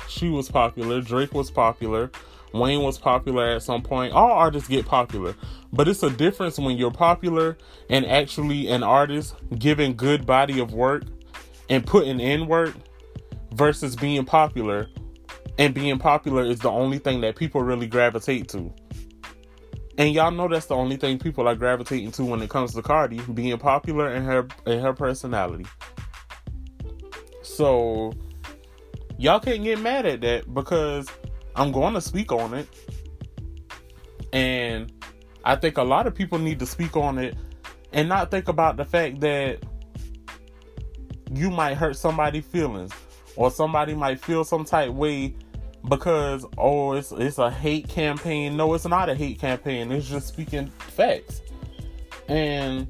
she 0.10 0.30
was 0.30 0.50
popular, 0.50 1.02
Drake 1.02 1.34
was 1.34 1.52
popular, 1.52 2.12
Wayne 2.54 2.82
was 2.82 2.98
popular 2.98 3.48
at 3.50 3.64
some 3.64 3.82
point. 3.82 4.14
All 4.14 4.32
artists 4.32 4.68
get 4.68 4.86
popular. 4.86 5.36
But 5.72 5.88
it's 5.88 6.04
a 6.04 6.10
difference 6.10 6.58
when 6.58 6.78
you're 6.78 6.92
popular 6.92 7.58
and 7.90 8.06
actually 8.06 8.68
an 8.70 8.84
artist 8.84 9.36
giving 9.58 9.96
good 9.96 10.26
body 10.26 10.60
of 10.60 10.74
work 10.74 11.04
and 11.70 11.86
putting 11.86 12.20
in 12.20 12.48
work 12.48 12.74
versus 13.54 13.96
being 13.96 14.25
popular. 14.25 14.88
And 15.60 15.74
being 15.74 15.98
popular 15.98 16.46
is 16.46 16.60
the 16.60 16.70
only 16.70 17.00
thing 17.00 17.22
that 17.22 17.36
people 17.36 17.63
really 17.63 17.88
gravitate 17.88 18.48
to. 18.50 18.72
And 19.98 20.13
y'all 20.13 20.30
know 20.30 20.48
that's 20.48 20.68
the 20.68 20.75
only 20.75 20.98
thing 20.98 21.18
people 21.18 21.48
are 21.48 21.56
gravitating 21.56 22.12
to 22.12 22.25
when 22.25 22.42
it 22.44 22.50
comes 22.51 22.75
to 22.75 22.84
Cardi 22.84 23.20
being 23.34 23.58
popular 23.58 24.08
and 24.08 24.25
her 24.25 24.48
and 24.68 24.80
her 24.82 24.94
personality. 24.94 25.66
So 27.42 28.13
y'all 29.18 29.39
can't 29.39 29.63
get 29.63 29.80
mad 29.80 30.06
at 30.06 30.22
that 30.22 30.54
because 30.54 31.08
I'm 31.56 31.72
going 31.72 31.96
to 31.96 32.01
speak 32.01 32.32
on 32.32 32.54
it. 32.54 32.68
And 34.32 34.94
I 35.44 35.56
think 35.56 35.77
a 35.77 35.84
lot 35.84 36.06
of 36.06 36.13
people 36.13 36.38
need 36.38 36.60
to 36.60 36.68
speak 36.68 36.96
on 36.96 37.18
it 37.18 37.36
and 37.92 38.08
not 38.08 38.30
think 38.30 38.48
about 38.48 38.77
the 38.77 38.86
fact 38.86 39.22
that 39.22 39.63
you 41.34 41.50
might 41.50 41.75
hurt 41.75 41.96
somebody's 41.96 42.46
feelings 42.46 42.92
or 43.38 43.50
somebody 43.51 43.94
might 43.94 44.20
feel 44.20 44.44
some 44.44 44.65
type 44.65 44.91
way 44.91 45.34
because 45.88 46.46
oh 46.58 46.94
it's 46.94 47.13
it's 47.13 47.38
a 47.38 47.50
hate 47.50 47.88
campaign. 47.88 48.58
No, 48.58 48.74
it's 48.74 48.86
not 48.86 49.08
a 49.08 49.15
hate 49.15 49.39
campaign. 49.39 49.91
It's 49.91 50.10
just 50.10 50.27
speaking 50.27 50.67
facts. 50.79 51.41
And 52.27 52.88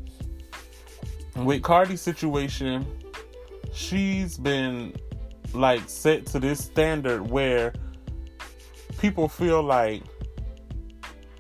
with 1.36 1.62
Cardi's 1.62 2.02
situation, 2.02 2.88
she's 3.72 4.38
been 4.38 4.96
like 5.54 5.88
set 5.88 6.26
to 6.28 6.40
this 6.40 6.64
standard 6.64 7.30
where 7.30 7.74
people 8.98 9.28
feel 9.28 9.62
like 9.62 10.02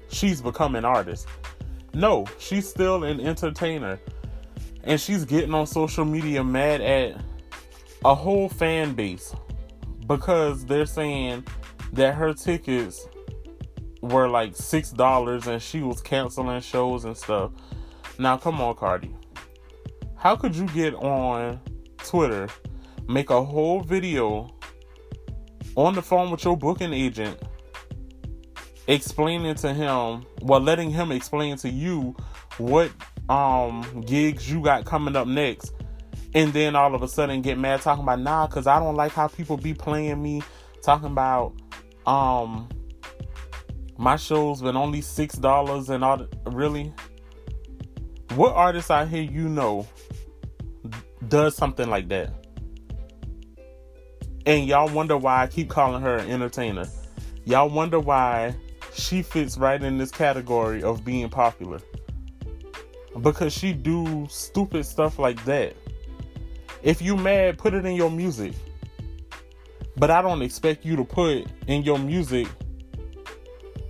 she's 0.09 0.41
become 0.41 0.75
an 0.75 0.85
artist. 0.85 1.27
No, 1.93 2.25
she's 2.37 2.69
still 2.69 3.03
an 3.03 3.19
entertainer. 3.19 3.99
And 4.83 5.01
she's 5.01 5.25
getting 5.25 5.53
on 5.53 5.65
social 5.65 6.05
media 6.05 6.43
mad 6.43 6.81
at 6.81 7.19
a 8.05 8.15
whole 8.15 8.49
fan 8.49 8.93
base 8.93 9.33
because 10.07 10.65
they're 10.65 10.85
saying 10.85 11.43
that 11.93 12.15
her 12.15 12.33
tickets 12.33 13.07
were 14.01 14.27
like 14.29 14.55
six 14.55 14.91
dollars 14.91 15.47
and 15.47 15.61
she 15.61 15.81
was 15.81 16.01
canceling 16.01 16.61
shows 16.61 17.05
and 17.05 17.17
stuff. 17.17 17.51
Now 18.19 18.37
come 18.37 18.61
on, 18.61 18.75
Cardi. 18.75 19.13
How 20.15 20.35
could 20.35 20.55
you 20.55 20.67
get 20.67 20.93
on 20.95 21.59
Twitter, 21.97 22.47
make 23.07 23.29
a 23.29 23.43
whole 23.43 23.81
video 23.81 24.49
on 25.75 25.93
the 25.93 26.01
phone 26.01 26.31
with 26.31 26.43
your 26.43 26.57
booking 26.57 26.93
agent, 26.93 27.39
explaining 28.87 29.55
to 29.55 29.73
him, 29.73 30.25
well, 30.41 30.59
letting 30.59 30.89
him 30.89 31.11
explain 31.11 31.57
to 31.57 31.69
you 31.69 32.15
what 32.57 32.91
um 33.29 34.01
gigs 34.05 34.49
you 34.49 34.61
got 34.61 34.85
coming 34.85 35.15
up 35.15 35.27
next 35.27 35.73
and 36.37 36.53
then 36.53 36.75
all 36.75 36.95
of 36.95 37.01
a 37.03 37.07
sudden 37.07 37.41
get 37.41 37.57
mad 37.57 37.81
talking 37.81 38.03
about 38.03 38.19
nah 38.19 38.47
because 38.47 38.67
i 38.67 38.79
don't 38.79 38.95
like 38.95 39.11
how 39.11 39.27
people 39.27 39.57
be 39.57 39.73
playing 39.73 40.21
me 40.21 40.41
talking 40.81 41.07
about 41.07 41.53
um 42.05 42.69
my 43.97 44.15
show's 44.15 44.61
been 44.61 44.77
only 44.77 45.01
six 45.01 45.35
dollars 45.35 45.89
and 45.89 46.03
all 46.03 46.27
really? 46.45 46.93
What 48.35 48.53
artist 48.53 48.91
out 48.91 49.09
here 49.09 49.23
you 49.23 49.49
know 49.49 49.87
does 51.27 51.55
something 51.55 51.89
like 51.89 52.07
that? 52.09 52.31
And 54.45 54.67
y'all 54.67 54.87
wonder 54.89 55.17
why 55.17 55.43
i 55.43 55.47
keep 55.47 55.69
calling 55.69 56.01
her 56.01 56.17
an 56.17 56.29
entertainer. 56.29 56.85
Y'all 57.45 57.69
wonder 57.69 57.99
why 57.99 58.55
she 58.93 59.23
fits 59.23 59.57
right 59.57 59.81
in 59.81 59.97
this 59.97 60.11
category 60.11 60.83
of 60.83 61.03
being 61.03 61.29
popular. 61.29 61.79
Because 63.21 63.51
she 63.51 63.73
do 63.73 64.27
stupid 64.29 64.85
stuff 64.85 65.17
like 65.17 65.43
that 65.45 65.75
if 66.83 67.01
you 67.01 67.15
mad, 67.17 67.57
put 67.57 67.73
it 67.73 67.85
in 67.85 67.95
your 67.95 68.11
music. 68.11 68.53
But 69.95 70.11
I 70.11 70.21
don't 70.21 70.41
expect 70.41 70.85
you 70.85 70.95
to 70.95 71.03
put 71.03 71.47
in 71.67 71.83
your 71.83 71.97
music 71.97 72.47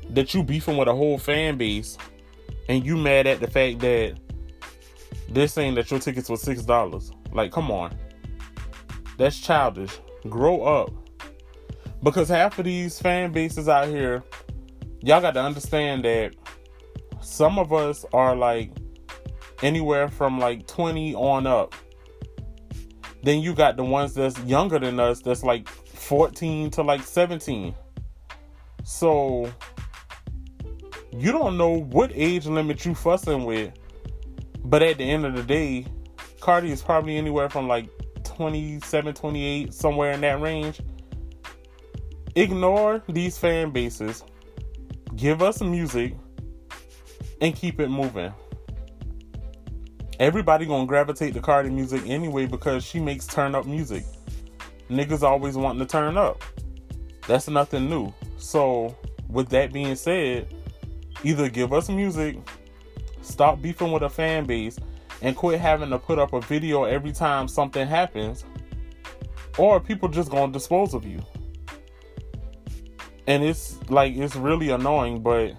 that 0.10 0.34
you 0.34 0.44
beefing 0.44 0.77
with 0.77 0.88
a 0.88 0.96
whole 0.96 1.17
fan 1.17 1.58
base 1.58 1.98
and 2.70 2.86
you 2.86 2.98
mad 2.98 3.27
at 3.27 3.39
the 3.39 3.48
fact 3.48 3.79
that 3.79 4.17
they're 5.29 5.48
saying 5.48 5.75
that 5.75 5.91
your 5.91 6.00
tickets 6.00 6.29
were 6.29 6.38
six 6.38 6.62
dollars. 6.62 7.12
Like, 7.32 7.51
come 7.51 7.70
on. 7.72 7.96
That's 9.17 9.39
childish. 9.39 10.00
Grow 10.29 10.62
up. 10.63 10.91
Because 12.03 12.29
half 12.29 12.58
of 12.60 12.65
these 12.65 13.00
fan 13.00 13.32
bases 13.32 13.67
out 13.67 13.88
here, 13.88 14.24
y'all 15.01 15.22
got 15.22 15.34
to 15.34 15.41
understand 15.41 16.06
that 16.06 16.36
some 17.22 17.60
of 17.60 17.74
us 17.74 18.06
are 18.13 18.36
like 18.36 18.72
anywhere 19.63 20.08
from 20.08 20.39
like 20.39 20.67
20 20.67 21.15
on 21.15 21.48
up. 21.48 21.74
Then 23.27 23.41
you 23.41 23.53
got 23.53 23.75
the 23.75 23.84
ones 23.84 24.13
that's 24.13 24.39
younger 24.46 24.79
than 24.79 25.01
us 25.01 25.19
that's 25.19 25.43
like 25.43 25.67
14 25.67 26.69
to 26.72 26.81
like 26.81 27.03
17. 27.03 27.75
So 28.86 29.51
you 31.12 31.34
don't 31.34 31.57
know 31.57 31.81
what 31.81 32.10
age 32.15 32.46
limit 32.46 32.86
you 32.86 32.96
fussing 32.96 33.43
with. 33.43 33.74
But 34.63 34.81
at 34.81 34.98
the 34.98 35.03
end 35.03 35.25
of 35.25 35.36
the 35.36 35.43
day, 35.43 35.88
Cardi 36.39 36.72
is 36.72 36.81
probably 36.81 37.17
anywhere 37.17 37.50
from 37.50 37.67
like 37.67 37.89
27, 38.24 39.13
28, 39.13 39.74
somewhere 39.74 40.13
in 40.13 40.22
that 40.22 40.39
range. 40.39 40.79
Ignore 42.36 43.03
these 43.10 43.38
fan 43.38 43.72
bases. 43.72 44.24
Give 45.17 45.41
us 45.41 45.60
music 45.60 46.15
and 47.41 47.53
keep 47.53 47.81
it 47.81 47.89
moving. 47.89 48.31
Everybody 50.19 50.65
gonna 50.65 50.88
gravitate 50.88 51.36
to 51.36 51.41
Cardi 51.41 51.69
music 51.69 52.01
anyway 52.07 52.47
because 52.47 52.83
she 52.83 53.00
makes 53.00 53.27
turn 53.27 53.53
up 53.53 53.67
music. 53.67 54.03
Niggas 54.89 55.21
always 55.21 55.55
wanting 55.55 55.79
to 55.79 55.86
turn 55.86 56.17
up. 56.17 56.43
That's 57.27 57.47
nothing 57.47 57.88
new. 57.88 58.12
So, 58.38 58.95
with 59.29 59.50
that 59.50 59.71
being 59.71 59.95
said, 59.95 60.55
either 61.24 61.50
give 61.50 61.71
us 61.71 61.89
music, 61.89 62.38
stop 63.21 63.62
beefing 63.62 63.91
with 63.91 64.01
a 64.01 64.09
fan 64.09 64.45
base, 64.45 64.79
and 65.21 65.36
quit 65.36 65.59
having 65.59 65.91
to 65.91 66.00
put 66.00 66.17
up 66.17 66.33
a 66.33 66.41
video 66.41 66.86
every 66.86 67.12
time 67.12 67.47
something 67.47 67.88
happens, 67.88 68.43
or 69.59 69.79
people 69.79 70.09
just 70.09 70.31
gonna 70.31 70.51
dispose 70.51 70.95
of 70.95 71.05
you. 71.05 71.21
And 73.27 73.43
it's 73.43 73.77
like 73.91 74.15
it's 74.15 74.36
really 74.36 74.71
annoying, 74.71 75.21
but 75.21 75.53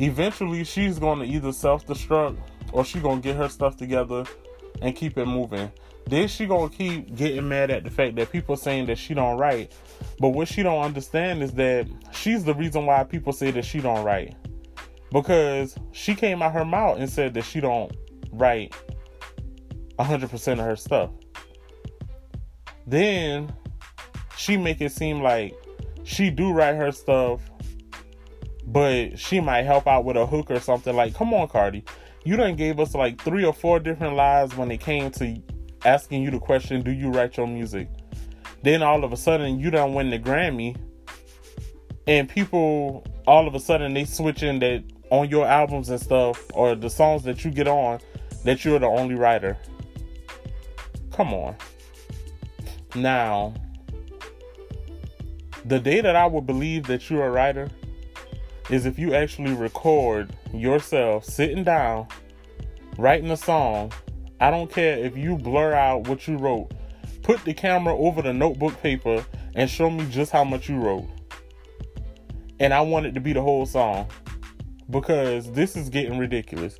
eventually 0.00 0.64
she's 0.64 0.98
gonna 0.98 1.24
either 1.24 1.52
self-destruct 1.52 2.36
or 2.74 2.84
she 2.84 2.98
gonna 2.98 3.20
get 3.20 3.36
her 3.36 3.48
stuff 3.48 3.76
together 3.76 4.24
and 4.82 4.94
keep 4.94 5.16
it 5.16 5.26
moving. 5.26 5.70
Then 6.06 6.28
she 6.28 6.44
gonna 6.44 6.68
keep 6.68 7.14
getting 7.14 7.48
mad 7.48 7.70
at 7.70 7.84
the 7.84 7.90
fact 7.90 8.16
that 8.16 8.30
people 8.30 8.56
saying 8.56 8.86
that 8.86 8.98
she 8.98 9.14
don't 9.14 9.38
write. 9.38 9.72
But 10.18 10.30
what 10.30 10.48
she 10.48 10.62
don't 10.62 10.82
understand 10.82 11.42
is 11.42 11.52
that 11.52 11.86
she's 12.12 12.44
the 12.44 12.52
reason 12.52 12.84
why 12.84 13.04
people 13.04 13.32
say 13.32 13.52
that 13.52 13.64
she 13.64 13.80
don't 13.80 14.04
write. 14.04 14.34
Because 15.12 15.76
she 15.92 16.14
came 16.16 16.42
out 16.42 16.52
her 16.52 16.64
mouth 16.64 16.98
and 16.98 17.08
said 17.08 17.32
that 17.34 17.44
she 17.44 17.60
don't 17.60 17.96
write 18.32 18.74
100% 19.98 20.52
of 20.52 20.58
her 20.58 20.76
stuff. 20.76 21.10
Then 22.88 23.54
she 24.36 24.56
make 24.56 24.80
it 24.80 24.90
seem 24.90 25.22
like 25.22 25.54
she 26.02 26.28
do 26.28 26.52
write 26.52 26.74
her 26.74 26.90
stuff, 26.90 27.40
but 28.66 29.16
she 29.16 29.40
might 29.40 29.62
help 29.62 29.86
out 29.86 30.04
with 30.04 30.16
a 30.16 30.26
hook 30.26 30.50
or 30.50 30.58
something. 30.58 30.94
Like, 30.94 31.14
come 31.14 31.32
on, 31.32 31.46
Cardi. 31.46 31.84
You 32.24 32.36
done 32.36 32.56
gave 32.56 32.80
us 32.80 32.94
like 32.94 33.20
three 33.20 33.44
or 33.44 33.52
four 33.52 33.78
different 33.78 34.16
lies 34.16 34.56
when 34.56 34.70
it 34.70 34.80
came 34.80 35.10
to 35.12 35.36
asking 35.84 36.22
you 36.22 36.30
the 36.30 36.38
question, 36.38 36.80
do 36.80 36.90
you 36.90 37.10
write 37.10 37.36
your 37.36 37.46
music? 37.46 37.88
Then 38.62 38.82
all 38.82 39.04
of 39.04 39.12
a 39.12 39.16
sudden 39.16 39.60
you 39.60 39.70
don't 39.70 39.92
win 39.92 40.08
the 40.08 40.18
Grammy 40.18 40.74
and 42.06 42.28
people 42.28 43.04
all 43.26 43.46
of 43.46 43.54
a 43.54 43.60
sudden 43.60 43.92
they 43.92 44.04
switch 44.06 44.42
in 44.42 44.58
that 44.60 44.84
on 45.10 45.28
your 45.28 45.46
albums 45.46 45.90
and 45.90 46.00
stuff 46.00 46.42
or 46.54 46.74
the 46.74 46.88
songs 46.88 47.22
that 47.24 47.44
you 47.44 47.50
get 47.50 47.68
on 47.68 48.00
that 48.44 48.64
you're 48.64 48.78
the 48.78 48.86
only 48.86 49.14
writer. 49.14 49.58
Come 51.12 51.34
on. 51.34 51.56
Now, 52.94 53.52
the 55.64 55.78
day 55.78 56.00
that 56.00 56.16
I 56.16 56.26
would 56.26 56.46
believe 56.46 56.86
that 56.86 57.10
you're 57.10 57.26
a 57.26 57.30
writer 57.30 57.70
is 58.70 58.86
if 58.86 58.98
you 58.98 59.14
actually 59.14 59.52
record 59.54 60.34
yourself 60.52 61.24
sitting 61.24 61.64
down, 61.64 62.06
writing 62.98 63.30
a 63.30 63.36
song. 63.36 63.92
I 64.40 64.50
don't 64.50 64.70
care 64.70 64.98
if 64.98 65.16
you 65.16 65.36
blur 65.36 65.74
out 65.74 66.08
what 66.08 66.26
you 66.28 66.36
wrote. 66.36 66.72
Put 67.22 67.44
the 67.44 67.54
camera 67.54 67.96
over 67.96 68.22
the 68.22 68.32
notebook 68.32 68.80
paper 68.82 69.24
and 69.54 69.70
show 69.70 69.90
me 69.90 70.06
just 70.10 70.32
how 70.32 70.44
much 70.44 70.68
you 70.68 70.76
wrote. 70.76 71.08
And 72.60 72.72
I 72.72 72.80
want 72.82 73.06
it 73.06 73.12
to 73.14 73.20
be 73.20 73.32
the 73.32 73.42
whole 73.42 73.66
song 73.66 74.08
because 74.90 75.50
this 75.52 75.76
is 75.76 75.88
getting 75.88 76.18
ridiculous. 76.18 76.78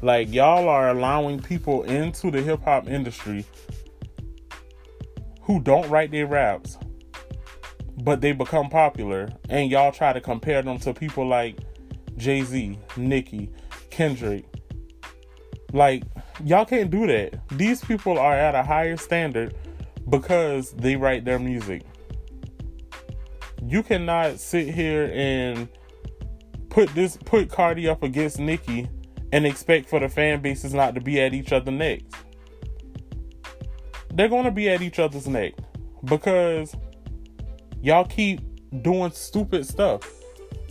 Like 0.00 0.32
y'all 0.32 0.68
are 0.68 0.88
allowing 0.88 1.40
people 1.40 1.84
into 1.84 2.30
the 2.30 2.42
hip 2.42 2.62
hop 2.64 2.88
industry 2.88 3.44
who 5.42 5.60
don't 5.60 5.88
write 5.90 6.10
their 6.10 6.26
raps, 6.26 6.78
but 7.98 8.20
they 8.20 8.32
become 8.32 8.68
popular, 8.68 9.28
and 9.48 9.70
y'all 9.70 9.92
try 9.92 10.12
to 10.12 10.20
compare 10.20 10.62
them 10.62 10.78
to 10.80 10.94
people 10.94 11.26
like 11.26 11.58
Jay 12.16 12.42
Z, 12.42 12.78
Nicki, 12.96 13.50
Kendrick. 13.90 14.44
Like 15.72 16.04
y'all 16.44 16.64
can't 16.64 16.90
do 16.90 17.06
that. 17.06 17.40
These 17.50 17.84
people 17.84 18.18
are 18.18 18.34
at 18.34 18.54
a 18.54 18.62
higher 18.62 18.96
standard 18.96 19.54
because 20.08 20.72
they 20.72 20.96
write 20.96 21.24
their 21.24 21.38
music. 21.38 21.82
You 23.64 23.82
cannot 23.82 24.40
sit 24.40 24.74
here 24.74 25.10
and 25.14 25.68
put 26.68 26.92
this 26.94 27.16
put 27.16 27.48
Cardi 27.50 27.88
up 27.88 28.02
against 28.02 28.38
Nicki 28.38 28.88
and 29.32 29.46
expect 29.46 29.88
for 29.88 30.00
the 30.00 30.08
fan 30.08 30.40
bases 30.42 30.74
not 30.74 30.94
to 30.94 31.00
be 31.00 31.20
at 31.20 31.32
each 31.32 31.52
other's 31.52 31.72
necks. 31.72 32.04
They're 34.12 34.28
going 34.28 34.44
to 34.44 34.50
be 34.50 34.68
at 34.68 34.82
each 34.82 34.98
other's 34.98 35.26
neck 35.26 35.54
because 36.04 36.74
y'all 37.82 38.04
keep 38.04 38.40
doing 38.82 39.10
stupid 39.10 39.66
stuff. 39.66 40.08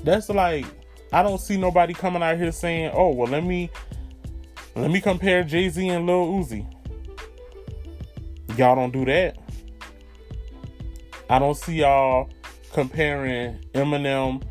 That's 0.04 0.30
like 0.30 0.65
I 1.13 1.21
don't 1.21 1.39
see 1.39 1.58
nobody 1.58 1.93
coming 1.93 2.24
out 2.24 2.38
here 2.38 2.52
saying, 2.52 2.91
"Oh, 2.93 3.10
well, 3.10 3.28
let 3.28 3.43
me 3.43 3.69
let 4.76 4.89
me 4.89 5.02
compare 5.02 5.43
Jay 5.43 5.69
Z 5.69 5.88
and 5.88 6.06
Lil 6.06 6.28
Uzi." 6.28 6.65
Y'all 8.58 8.76
don't 8.76 8.91
do 8.91 9.06
that. 9.06 9.38
I 11.30 11.39
don't 11.39 11.56
see 11.56 11.76
y'all 11.76 12.30
comparing 12.74 13.60
Eminem 13.74 14.43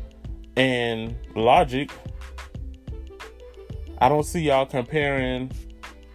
and 0.55 1.15
Logic. 1.35 1.91
I 3.99 4.09
don't 4.09 4.23
see 4.23 4.41
y'all 4.41 4.65
comparing 4.65 5.51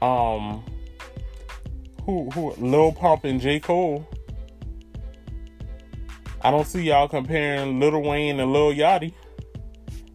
um 0.02 0.64
who 2.04 2.30
who 2.30 2.52
Lil 2.58 2.92
Pump 2.92 3.24
and 3.24 3.40
J. 3.40 3.60
Cole. 3.60 4.08
I 6.46 6.52
don't 6.52 6.64
see 6.64 6.82
y'all 6.82 7.08
comparing 7.08 7.80
Lil 7.80 8.00
Wayne 8.02 8.38
and 8.38 8.52
Lil 8.52 8.72
Yachty. 8.72 9.12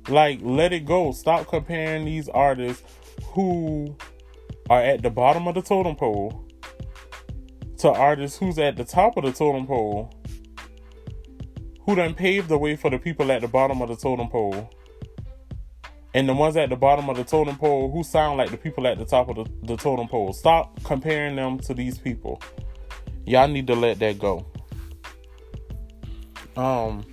Like, 0.07 0.39
let 0.41 0.71
it 0.71 0.85
go. 0.85 1.11
Stop 1.11 1.49
comparing 1.49 2.05
these 2.05 2.29
artists 2.29 2.83
who 3.33 3.97
are 4.69 4.81
at 4.81 5.01
the 5.01 5.09
bottom 5.09 5.45
of 5.49 5.55
the 5.55 5.61
totem 5.61 5.97
pole 5.97 6.47
to 7.79 7.89
artists 7.89 8.37
who's 8.37 8.57
at 8.59 8.77
the 8.77 8.85
top 8.85 9.17
of 9.17 9.25
the 9.25 9.33
totem 9.33 9.67
pole 9.67 10.09
who 11.85 11.95
done 11.95 12.13
paved 12.13 12.47
the 12.47 12.57
way 12.57 12.77
for 12.77 12.89
the 12.89 12.97
people 12.97 13.29
at 13.29 13.41
the 13.41 13.49
bottom 13.49 13.81
of 13.81 13.89
the 13.89 13.97
totem 13.97 14.29
pole 14.29 14.71
and 16.13 16.29
the 16.29 16.33
ones 16.33 16.55
at 16.55 16.69
the 16.69 16.77
bottom 16.77 17.09
of 17.09 17.17
the 17.17 17.25
totem 17.25 17.57
pole 17.57 17.91
who 17.91 18.05
sound 18.05 18.37
like 18.37 18.51
the 18.51 18.57
people 18.57 18.87
at 18.87 18.97
the 18.97 19.03
top 19.03 19.27
of 19.27 19.35
the, 19.35 19.51
the 19.63 19.75
totem 19.75 20.07
pole. 20.07 20.31
Stop 20.31 20.81
comparing 20.85 21.35
them 21.35 21.59
to 21.59 21.73
these 21.73 21.97
people. 21.97 22.41
Y'all 23.25 23.49
need 23.49 23.67
to 23.67 23.75
let 23.75 23.99
that 23.99 24.17
go. 24.17 24.45
Um, 26.57 27.05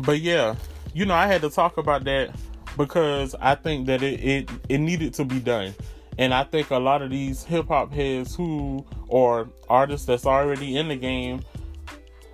but 0.00 0.20
yeah, 0.20 0.56
you 0.94 1.06
know, 1.06 1.14
I 1.14 1.26
had 1.26 1.40
to 1.42 1.50
talk 1.50 1.76
about 1.78 2.04
that 2.04 2.34
because 2.76 3.34
I 3.40 3.54
think 3.54 3.86
that 3.86 4.02
it 4.02 4.20
it, 4.22 4.50
it 4.68 4.78
needed 4.78 5.14
to 5.14 5.24
be 5.24 5.40
done. 5.40 5.74
And 6.18 6.32
I 6.32 6.44
think 6.44 6.70
a 6.70 6.78
lot 6.78 7.02
of 7.02 7.10
these 7.10 7.44
hip 7.44 7.68
hop 7.68 7.92
heads 7.92 8.34
who 8.34 8.84
or 9.08 9.50
artists 9.68 10.06
that's 10.06 10.24
already 10.24 10.76
in 10.76 10.88
the 10.88 10.96
game 10.96 11.42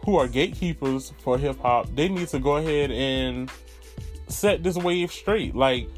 who 0.05 0.17
are 0.17 0.29
gatekeepers 0.29 1.13
for 1.19 1.39
hip 1.39 1.61
hop, 1.61 1.89
they 1.95 2.09
need 2.09 2.29
to 2.29 2.39
go 2.39 2.57
ahead 2.57 2.91
and 2.91 3.51
set 4.29 4.63
this 4.63 4.77
wave 4.77 5.13
straight. 5.13 5.55
Like, 5.55 5.89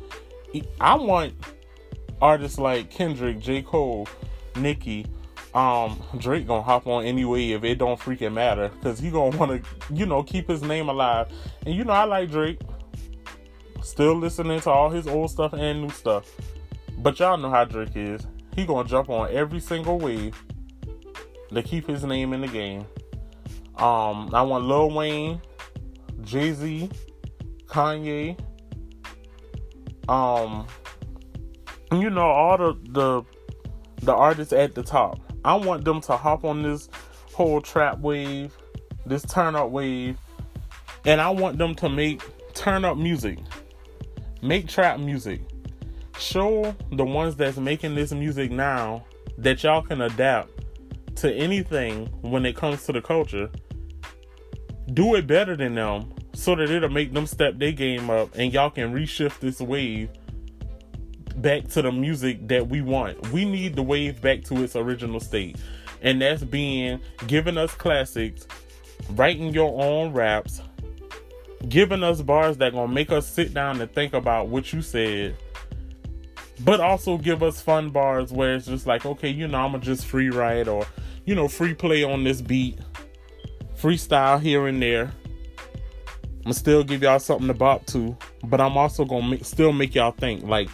I 0.81 0.95
want 0.95 1.35
artists 2.21 2.59
like 2.59 2.91
Kendrick, 2.91 3.39
J. 3.39 3.63
Cole, 3.63 4.07
Nicki, 4.57 5.07
um, 5.55 6.03
Drake 6.19 6.47
gonna 6.47 6.63
hop 6.63 6.87
on 6.87 7.05
anyway 7.05 7.51
if 7.51 7.63
it 7.63 7.79
don't 7.79 7.99
freaking 7.99 8.33
matter, 8.33 8.71
cause 8.83 8.99
he 8.99 9.11
gonna 9.11 9.37
wanna, 9.37 9.61
you 9.91 10.05
know, 10.05 10.23
keep 10.23 10.49
his 10.49 10.63
name 10.63 10.89
alive. 10.89 11.29
And 11.65 11.75
you 11.75 11.85
know, 11.85 11.93
I 11.93 12.05
like 12.05 12.31
Drake. 12.31 12.61
Still 13.83 14.15
listening 14.15 14.61
to 14.61 14.71
all 14.71 14.91
his 14.91 15.07
old 15.07 15.31
stuff 15.31 15.53
and 15.53 15.83
new 15.83 15.91
stuff. 15.91 16.31
But 16.99 17.21
y'all 17.21 17.37
know 17.37 17.51
how 17.51 17.65
Drake 17.65 17.95
is. 17.95 18.27
He 18.57 18.65
gonna 18.65 18.89
jump 18.89 19.11
on 19.11 19.31
every 19.31 19.61
single 19.61 19.99
wave 19.99 20.43
to 21.53 21.63
keep 21.63 21.87
his 21.87 22.05
name 22.05 22.33
in 22.33 22.41
the 22.41 22.49
game. 22.49 22.87
Um, 23.77 24.31
I 24.35 24.43
want 24.43 24.65
Lil 24.65 24.91
Wayne, 24.91 25.41
Jay 26.23 26.53
Z, 26.53 26.91
Kanye, 27.67 28.39
um, 30.09 30.67
you 31.93 32.11
know, 32.11 32.23
all 32.23 32.57
the 32.57 32.79
the 32.91 33.23
the 34.03 34.15
artists 34.15 34.53
at 34.53 34.75
the 34.75 34.83
top. 34.83 35.21
I 35.45 35.55
want 35.55 35.85
them 35.85 36.01
to 36.03 36.17
hop 36.17 36.45
on 36.45 36.63
this 36.63 36.89
whole 37.33 37.61
trap 37.61 37.99
wave, 37.99 38.57
this 39.05 39.23
turn 39.23 39.55
up 39.57 39.71
wave, 39.71 40.17
and 41.05 41.21
I 41.21 41.31
want 41.31 41.59
them 41.59 41.75
to 41.77 41.89
make 41.89 42.23
turn 42.55 42.85
up 42.85 42.97
music, 42.97 43.39
make 44.43 44.69
trap 44.69 44.99
music. 45.01 45.41
show 46.19 46.75
the 46.93 47.05
ones 47.05 47.37
that's 47.37 47.57
making 47.59 47.95
this 47.95 48.13
music 48.13 48.51
now 48.51 49.05
that 49.39 49.63
y'all 49.63 49.83
can 49.83 50.01
adapt 50.01 50.49
to 51.17 51.33
anything 51.33 52.07
when 52.23 52.47
it 52.47 52.57
comes 52.57 52.85
to 52.87 52.93
the 52.93 53.01
culture. 53.01 53.51
Do 54.93 55.15
it 55.17 55.27
better 55.27 55.57
than 55.57 55.75
them 55.75 56.13
so 56.35 56.55
that 56.55 56.71
it'll 56.71 56.89
make 56.89 57.13
them 57.13 57.27
step 57.27 57.59
their 57.59 57.73
game 57.73 58.11
up 58.11 58.31
and 58.37 58.53
y'all 58.53 58.71
can 58.71 58.95
reshift 58.95 59.41
this 59.41 59.61
wave 59.61 60.11
back 61.37 61.69
to 61.69 61.83
the 61.83 61.93
music 61.93 62.47
that 62.49 62.69
we 62.69 62.81
want. 62.81 63.31
We 63.33 63.45
need 63.45 63.77
the 63.77 63.83
wave 63.83 64.21
back 64.21 64.45
to 64.45 64.63
its 64.63 64.77
original 64.77 65.21
state. 65.21 65.57
And 66.03 66.21
that's 66.21 66.45
being 66.45 67.01
giving 67.27 67.57
us 67.57 67.75
classics, 67.75 68.47
writing 69.11 69.53
your 69.55 69.83
own 69.83 70.13
raps, 70.13 70.61
giving 71.69 72.03
us 72.03 72.21
bars 72.21 72.59
that 72.59 72.73
gonna 72.73 72.93
make 72.93 73.11
us 73.11 73.27
sit 73.27 73.55
down 73.55 73.81
and 73.81 73.93
think 73.93 74.13
about 74.13 74.49
what 74.49 74.73
you 74.73 74.83
said. 74.83 75.37
But 76.61 76.81
also 76.81 77.19
give 77.19 77.43
us 77.43 77.61
fun 77.61 77.91
bars 77.91 78.33
where 78.33 78.55
it's 78.55 78.67
just 78.67 78.87
like, 78.87 79.05
okay, 79.05 79.29
you 79.29 79.49
know, 79.49 79.59
I'ma 79.59 79.79
just 79.79 80.07
free 80.07 80.31
write 80.31 80.69
or, 80.69 80.87
you 81.25 81.35
know, 81.35 81.49
free 81.49 81.75
play 81.75 82.05
on 82.05 82.23
this 82.23 82.41
beat, 82.41 82.79
freestyle 83.77 84.41
here 84.41 84.67
and 84.67 84.81
there. 84.81 85.11
I'm 86.45 86.51
gonna 86.51 86.55
still 86.55 86.85
give 86.85 87.03
y'all 87.03 87.19
something 87.19 87.49
to 87.49 87.55
bop 87.55 87.87
to, 87.87 88.17
but 88.45 88.61
I'm 88.61 88.77
also 88.77 89.07
gonna 89.07 89.27
make, 89.27 89.45
still 89.47 89.73
make 89.73 89.95
y'all 89.95 90.13
think. 90.13 90.45
Like, 90.45 90.69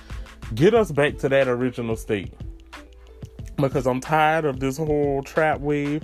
get 0.54 0.74
us 0.74 0.90
back 0.90 1.18
to 1.18 1.28
that 1.28 1.48
original 1.48 1.96
state. 1.96 2.32
Because 3.56 3.86
I'm 3.86 4.00
tired 4.00 4.44
of 4.44 4.60
this 4.60 4.78
whole 4.78 5.22
trap 5.22 5.60
wave. 5.60 6.02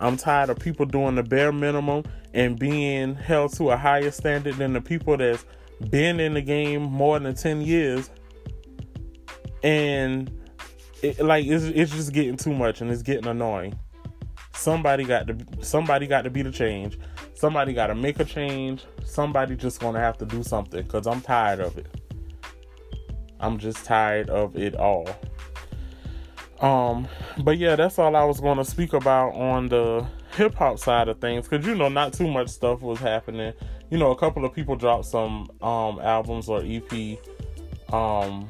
I'm 0.00 0.16
tired 0.16 0.50
of 0.50 0.58
people 0.58 0.86
doing 0.86 1.14
the 1.14 1.22
bare 1.22 1.52
minimum 1.52 2.04
and 2.32 2.58
being 2.58 3.14
held 3.14 3.52
to 3.54 3.70
a 3.70 3.76
higher 3.76 4.10
standard 4.10 4.56
than 4.56 4.72
the 4.72 4.80
people 4.80 5.16
that's 5.16 5.44
been 5.90 6.20
in 6.20 6.34
the 6.34 6.42
game 6.42 6.82
more 6.82 7.18
than 7.18 7.34
10 7.34 7.62
years. 7.62 8.10
And 9.62 10.30
it, 11.02 11.20
like 11.20 11.46
it's, 11.46 11.64
it's 11.64 11.92
just 11.92 12.12
getting 12.12 12.36
too 12.36 12.54
much 12.54 12.80
and 12.80 12.90
it's 12.90 13.02
getting 13.02 13.26
annoying. 13.26 13.78
Somebody 14.54 15.04
got 15.04 15.26
to 15.26 15.36
somebody 15.62 16.06
got 16.06 16.22
to 16.22 16.30
be 16.30 16.42
the 16.42 16.50
change. 16.50 16.98
Somebody 17.34 17.72
got 17.72 17.86
to 17.86 17.94
make 17.94 18.20
a 18.20 18.24
change. 18.24 18.84
Somebody 19.04 19.56
just 19.56 19.80
going 19.80 19.94
to 19.94 20.00
have 20.00 20.18
to 20.18 20.26
do 20.26 20.42
something 20.42 20.86
cuz 20.86 21.06
I'm 21.06 21.20
tired 21.20 21.60
of 21.60 21.78
it. 21.78 21.99
I'm 23.40 23.58
just 23.58 23.84
tired 23.84 24.30
of 24.30 24.56
it 24.56 24.76
all. 24.76 25.08
Um, 26.60 27.08
but 27.38 27.58
yeah, 27.58 27.74
that's 27.76 27.98
all 27.98 28.14
I 28.14 28.24
was 28.24 28.40
going 28.40 28.58
to 28.58 28.64
speak 28.64 28.92
about 28.92 29.34
on 29.34 29.68
the 29.68 30.06
hip 30.32 30.54
hop 30.54 30.78
side 30.78 31.08
of 31.08 31.20
things 31.20 31.48
because 31.48 31.66
you 31.66 31.74
know 31.74 31.88
not 31.88 32.12
too 32.12 32.28
much 32.28 32.48
stuff 32.48 32.82
was 32.82 32.98
happening. 32.98 33.52
You 33.90 33.98
know, 33.98 34.10
a 34.10 34.16
couple 34.16 34.44
of 34.44 34.52
people 34.52 34.76
dropped 34.76 35.06
some 35.06 35.50
um 35.62 35.98
albums 36.00 36.48
or 36.48 36.62
EP. 36.64 37.18
Um, 37.92 38.48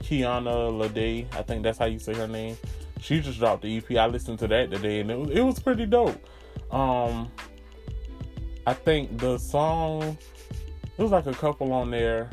Kiana 0.00 0.70
Lede, 0.72 1.26
I 1.34 1.42
think 1.42 1.62
that's 1.62 1.78
how 1.78 1.86
you 1.86 1.98
say 1.98 2.14
her 2.14 2.28
name. 2.28 2.56
She 3.00 3.20
just 3.20 3.38
dropped 3.38 3.62
the 3.62 3.76
EP. 3.76 3.96
I 3.96 4.06
listened 4.06 4.38
to 4.40 4.48
that 4.48 4.70
today, 4.70 5.00
and 5.00 5.10
it 5.10 5.18
was 5.18 5.30
it 5.30 5.40
was 5.40 5.60
pretty 5.60 5.86
dope. 5.86 6.18
Um, 6.72 7.30
I 8.66 8.74
think 8.74 9.18
the 9.18 9.38
song 9.38 10.18
there 10.96 11.04
was 11.04 11.12
like 11.12 11.26
a 11.26 11.32
couple 11.32 11.72
on 11.72 11.90
there 11.90 12.30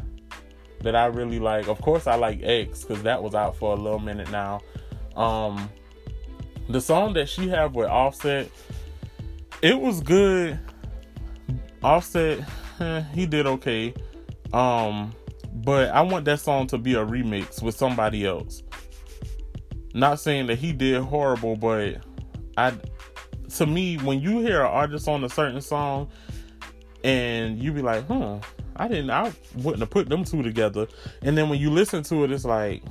that 0.86 0.96
I 0.96 1.08
really 1.08 1.40
like. 1.40 1.68
Of 1.68 1.82
course, 1.82 2.08
I 2.08 2.16
like 2.16 2.42
EX 2.42 2.84
because 2.84 3.04
that 3.04 3.22
was 3.22 3.36
out 3.36 3.58
for 3.58 3.74
a 3.74 3.76
little 3.76 4.00
minute 4.00 4.32
now. 4.32 4.62
Um, 5.16 5.70
the 6.70 6.80
song 6.80 7.14
that 7.14 7.28
she 7.28 7.50
have 7.50 7.76
with 7.76 7.90
Offset, 7.90 8.50
it 9.62 9.80
was 9.80 10.02
good. 10.02 10.60
Offset, 11.84 12.40
eh, 12.80 13.02
he 13.14 13.26
did 13.26 13.48
okay. 13.48 13.94
Um, 14.54 15.14
but 15.54 15.90
I 15.90 16.02
want 16.02 16.26
that 16.26 16.40
song 16.40 16.68
to 16.68 16.78
be 16.78 16.94
a 16.94 17.06
remix 17.06 17.62
with 17.64 17.76
somebody 17.76 18.26
else. 18.26 18.62
Not 19.96 20.20
saying 20.20 20.48
that 20.48 20.60
he 20.60 20.72
did 20.72 21.02
horrible, 21.02 21.56
but 21.56 21.98
I, 22.58 22.74
to 23.56 23.66
me, 23.66 23.98
when 23.98 24.20
you 24.20 24.40
hear 24.40 24.62
an 24.62 24.68
artist 24.68 25.08
on 25.08 25.24
a 25.24 25.30
certain 25.30 25.62
song, 25.62 26.10
and 27.04 27.62
you 27.62 27.72
be 27.72 27.82
like, 27.82 28.08
huh, 28.08 28.40
I 28.76 28.88
didn't, 28.88 29.10
I 29.10 29.34
wouldn't 29.56 29.80
have 29.82 29.90
put 29.90 30.10
them 30.10 30.24
two 30.24 30.44
together. 30.44 30.88
And 31.22 31.38
then 31.38 31.50
when 31.50 31.60
you 31.60 31.70
listen 31.70 32.04
to 32.04 32.24
it, 32.24 32.32
it's 32.32 32.46
like, 32.46 32.84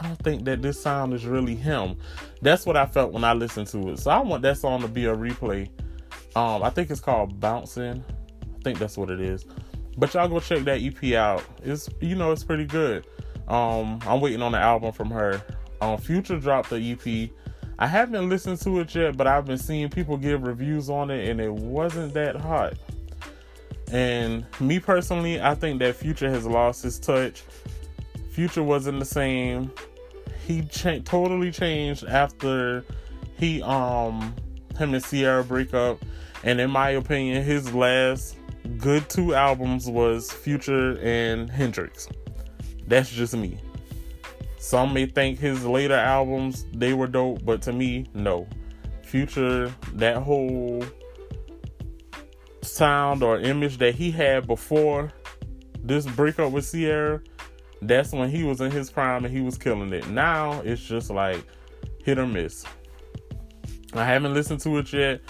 I 0.00 0.06
don't 0.06 0.18
think 0.22 0.44
that 0.44 0.62
this 0.62 0.80
sound 0.80 1.12
is 1.12 1.26
really 1.26 1.54
him. 1.54 1.96
That's 2.40 2.64
what 2.64 2.76
I 2.76 2.86
felt 2.86 3.12
when 3.12 3.24
I 3.24 3.34
listened 3.34 3.66
to 3.68 3.90
it. 3.90 3.98
So 3.98 4.10
I 4.10 4.20
want 4.20 4.42
that 4.42 4.56
song 4.56 4.80
to 4.82 4.88
be 4.88 5.06
a 5.06 5.14
replay. 5.14 5.68
Um, 6.36 6.62
I 6.62 6.70
think 6.70 6.90
it's 6.90 7.00
called 7.00 7.38
Bouncing. 7.40 8.02
I 8.42 8.62
think 8.62 8.78
that's 8.78 8.96
what 8.96 9.10
it 9.10 9.20
is. 9.20 9.44
But 9.98 10.14
y'all 10.14 10.28
go 10.28 10.40
check 10.40 10.64
that 10.64 10.80
EP 10.80 11.12
out. 11.14 11.44
It's 11.62 11.90
you 12.00 12.14
know 12.14 12.32
it's 12.32 12.44
pretty 12.44 12.64
good. 12.64 13.06
Um, 13.48 13.98
I'm 14.06 14.20
waiting 14.20 14.40
on 14.40 14.52
the 14.52 14.58
album 14.58 14.92
from 14.92 15.10
her. 15.10 15.42
Um, 15.80 15.98
Future 15.98 16.38
dropped 16.38 16.70
the 16.70 16.92
EP. 16.92 17.30
I 17.78 17.86
haven't 17.86 18.28
listened 18.28 18.60
to 18.62 18.80
it 18.80 18.94
yet, 18.94 19.16
but 19.16 19.26
I've 19.26 19.46
been 19.46 19.58
seeing 19.58 19.88
people 19.88 20.16
give 20.16 20.44
reviews 20.44 20.88
on 20.88 21.10
it, 21.10 21.28
and 21.28 21.40
it 21.40 21.52
wasn't 21.52 22.14
that 22.14 22.36
hot. 22.36 22.74
And 23.90 24.46
me 24.60 24.78
personally, 24.78 25.40
I 25.40 25.54
think 25.54 25.80
that 25.80 25.96
Future 25.96 26.30
has 26.30 26.46
lost 26.46 26.82
his 26.82 26.98
touch. 26.98 27.42
Future 28.30 28.62
wasn't 28.62 29.00
the 29.00 29.04
same. 29.04 29.72
He 30.46 30.62
cha- 30.62 31.00
totally 31.04 31.50
changed 31.50 32.04
after 32.04 32.84
he 33.36 33.62
um 33.62 34.34
him 34.78 34.94
and 34.94 35.04
Ciara 35.04 35.44
break 35.44 35.74
up. 35.74 35.98
And 36.42 36.60
in 36.60 36.70
my 36.70 36.90
opinion, 36.90 37.42
his 37.42 37.74
last 37.74 38.36
good 38.78 39.08
two 39.08 39.34
albums 39.34 39.88
was 39.88 40.30
Future 40.30 40.98
and 41.00 41.50
Hendrix. 41.50 42.08
That's 42.86 43.10
just 43.10 43.36
me. 43.36 43.58
Some 44.58 44.92
may 44.92 45.06
think 45.06 45.38
his 45.38 45.64
later 45.64 45.94
albums 45.94 46.66
they 46.72 46.94
were 46.94 47.06
dope, 47.06 47.44
but 47.44 47.62
to 47.62 47.72
me, 47.72 48.06
no. 48.14 48.46
Future, 49.02 49.74
that 49.94 50.18
whole 50.18 50.84
sound 52.62 53.22
or 53.22 53.38
image 53.38 53.78
that 53.78 53.94
he 53.94 54.10
had 54.10 54.46
before 54.46 55.12
this 55.82 56.06
breakup 56.06 56.52
with 56.52 56.70
Ciara, 56.70 57.20
that's 57.82 58.12
when 58.12 58.30
he 58.30 58.44
was 58.44 58.60
in 58.60 58.70
his 58.70 58.90
prime 58.90 59.24
and 59.24 59.34
he 59.34 59.40
was 59.40 59.56
killing 59.56 59.92
it. 59.92 60.08
Now 60.08 60.60
it's 60.60 60.82
just 60.82 61.10
like 61.10 61.44
hit 62.04 62.18
or 62.18 62.26
miss. 62.26 62.64
I 63.94 64.04
haven't 64.04 64.34
listened 64.34 64.60
to 64.60 64.78
it 64.78 64.92
yet. 64.92 65.20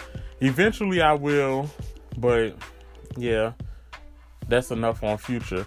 Eventually 0.41 1.01
I 1.01 1.13
will, 1.13 1.71
but 2.19 2.57
yeah, 3.17 3.53
that's 4.49 4.71
enough 4.71 5.03
on 5.03 5.19
future. 5.19 5.67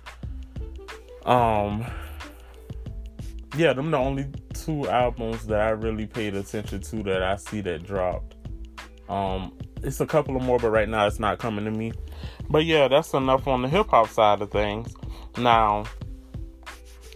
Um 1.26 1.86
yeah, 3.56 3.72
them 3.74 3.92
the 3.92 3.98
only 3.98 4.28
two 4.54 4.88
albums 4.90 5.46
that 5.46 5.62
I 5.62 5.70
really 5.70 6.08
paid 6.08 6.36
attention 6.36 6.82
to 6.82 7.04
that 7.04 7.22
I 7.22 7.36
see 7.38 7.62
that 7.62 7.84
dropped. 7.84 8.36
Um 9.08 9.54
it's 9.84 10.00
a 10.00 10.06
couple 10.06 10.36
of 10.36 10.42
more, 10.42 10.58
but 10.58 10.70
right 10.70 10.88
now 10.88 11.06
it's 11.08 11.20
not 11.20 11.40
coming 11.40 11.66
to 11.66 11.72
me. 11.72 11.94
But 12.50 12.66
yeah, 12.66 12.88
that's 12.88 13.14
enough 13.14 13.48
on 13.48 13.62
the 13.62 13.70
hip 13.70 13.90
hop 13.90 14.10
side 14.10 14.42
of 14.42 14.52
things. 14.52 14.94
Now, 15.38 15.86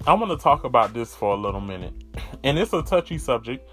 I 0.05 0.13
want 0.13 0.31
to 0.31 0.37
talk 0.37 0.63
about 0.63 0.93
this 0.93 1.15
for 1.15 1.33
a 1.33 1.37
little 1.37 1.61
minute. 1.61 1.93
And 2.43 2.57
it's 2.59 2.71
a 2.71 2.83
touchy 2.83 3.17
subject, 3.17 3.67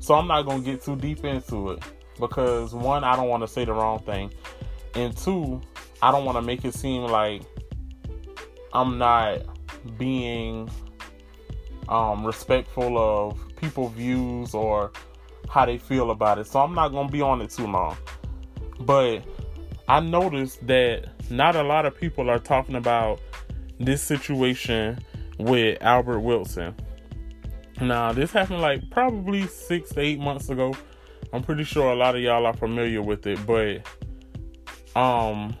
so 0.00 0.14
I'm 0.14 0.26
not 0.26 0.42
to 0.48 0.60
get 0.60 0.82
too 0.82 0.96
deep 0.96 1.24
into 1.24 1.70
it 1.70 1.82
because 2.18 2.74
one, 2.74 3.04
I 3.04 3.14
don't 3.14 3.28
want 3.28 3.42
to 3.42 3.48
say 3.48 3.64
the 3.64 3.72
wrong 3.72 4.00
thing, 4.00 4.32
and 4.94 5.16
two, 5.16 5.60
I 6.02 6.10
don't 6.10 6.24
want 6.24 6.36
to 6.36 6.42
make 6.42 6.64
it 6.64 6.74
seem 6.74 7.02
like 7.02 7.42
I'm 8.72 8.98
not 8.98 9.42
being 9.96 10.68
um, 11.88 12.26
respectful 12.26 12.98
of 12.98 13.56
people's 13.56 13.92
views 13.92 14.54
or 14.54 14.92
how 15.48 15.66
they 15.66 15.78
feel 15.78 16.10
about 16.10 16.38
it. 16.38 16.46
So 16.46 16.60
I'm 16.60 16.74
not 16.74 16.88
to 16.88 17.12
be 17.12 17.20
on 17.20 17.40
it 17.42 17.50
too 17.50 17.66
long. 17.66 17.96
But 18.80 19.22
I 19.88 20.00
noticed 20.00 20.66
that 20.66 21.06
not 21.30 21.56
a 21.56 21.62
lot 21.62 21.86
of 21.86 21.98
people 21.98 22.30
are 22.30 22.38
talking 22.38 22.74
about 22.74 23.20
this 23.78 24.02
situation 24.02 24.98
with 25.38 25.78
Albert 25.82 26.20
Wilson. 26.20 26.74
Now, 27.80 28.12
this 28.12 28.30
happened 28.32 28.60
like 28.60 28.90
probably 28.90 29.46
six 29.46 29.90
to 29.90 30.00
eight 30.00 30.20
months 30.20 30.50
ago. 30.50 30.74
I'm 31.32 31.42
pretty 31.42 31.64
sure 31.64 31.92
a 31.92 31.96
lot 31.96 32.14
of 32.14 32.20
y'all 32.20 32.44
are 32.46 32.56
familiar 32.56 33.00
with 33.00 33.26
it, 33.26 33.38
but 33.46 33.86
um, 35.00 35.56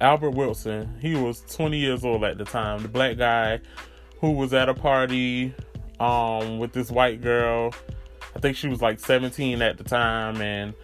Albert 0.00 0.30
Wilson, 0.30 0.98
he 1.00 1.14
was 1.14 1.42
20 1.42 1.78
years 1.78 2.04
old 2.04 2.24
at 2.24 2.36
the 2.36 2.44
time. 2.44 2.82
The 2.82 2.88
black 2.88 3.16
guy 3.16 3.60
who 4.20 4.32
was 4.32 4.52
at 4.52 4.68
a 4.68 4.74
party 4.74 5.54
um 6.00 6.58
with 6.58 6.72
this 6.72 6.90
white 6.90 7.20
girl. 7.20 7.72
I 8.36 8.40
think 8.40 8.56
she 8.56 8.68
was 8.68 8.82
like 8.82 8.98
17 8.98 9.62
at 9.62 9.78
the 9.78 9.84
time, 9.84 10.40
and 10.42 10.74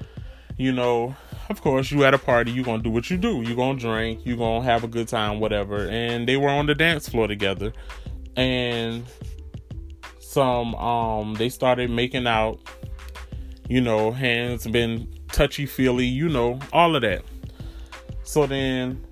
you 0.56 0.72
know, 0.72 1.16
of 1.50 1.60
course, 1.62 1.90
you 1.90 2.04
at 2.04 2.14
a 2.14 2.18
party, 2.18 2.52
you're 2.52 2.64
gonna 2.64 2.82
do 2.82 2.90
what 2.90 3.10
you 3.10 3.16
do. 3.16 3.42
You're 3.42 3.56
gonna 3.56 3.78
drink, 3.78 4.20
you're 4.24 4.36
gonna 4.36 4.64
have 4.64 4.84
a 4.84 4.88
good 4.88 5.08
time, 5.08 5.40
whatever. 5.40 5.88
And 5.88 6.28
they 6.28 6.36
were 6.36 6.48
on 6.48 6.66
the 6.66 6.76
dance 6.76 7.08
floor 7.08 7.26
together. 7.26 7.72
And 8.36 9.04
some 10.20 10.76
um 10.76 11.34
they 11.34 11.48
started 11.48 11.90
making 11.90 12.28
out, 12.28 12.60
you 13.68 13.80
know, 13.80 14.12
hands 14.12 14.64
been 14.68 15.12
touchy 15.32 15.66
feely, 15.66 16.06
you 16.06 16.28
know, 16.28 16.60
all 16.72 16.94
of 16.94 17.02
that. 17.02 17.24
So 18.22 18.46
then 18.46 19.04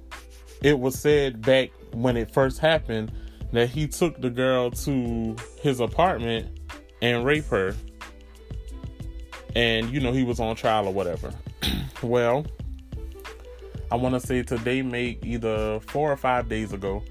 it 0.63 0.79
was 0.79 0.97
said 0.97 1.43
back 1.43 1.71
when 1.93 2.17
it 2.17 2.33
first 2.33 2.61
happened 2.61 3.11
that 3.53 3.69
he 3.69 3.89
took 3.89 4.21
the 4.21 4.31
girl 4.31 4.71
to 4.71 5.35
his 5.61 5.81
apartment 5.81 6.61
and 7.03 7.25
raped 7.25 7.49
her. 7.49 7.75
And, 9.57 9.91
you 9.91 9.99
know, 9.99 10.13
he 10.13 10.23
was 10.23 10.39
on 10.39 10.55
trial 10.55 10.87
or 10.87 10.93
whatever. 10.93 11.33
Well, 12.03 12.47
I 13.91 13.97
want 13.97 14.15
to 14.15 14.21
say 14.21 14.43
today, 14.43 14.83
make 14.83 15.25
either 15.25 15.81
four 15.81 16.13
or 16.13 16.17
five 16.17 16.49
days 16.49 16.73
ago, 16.73 17.03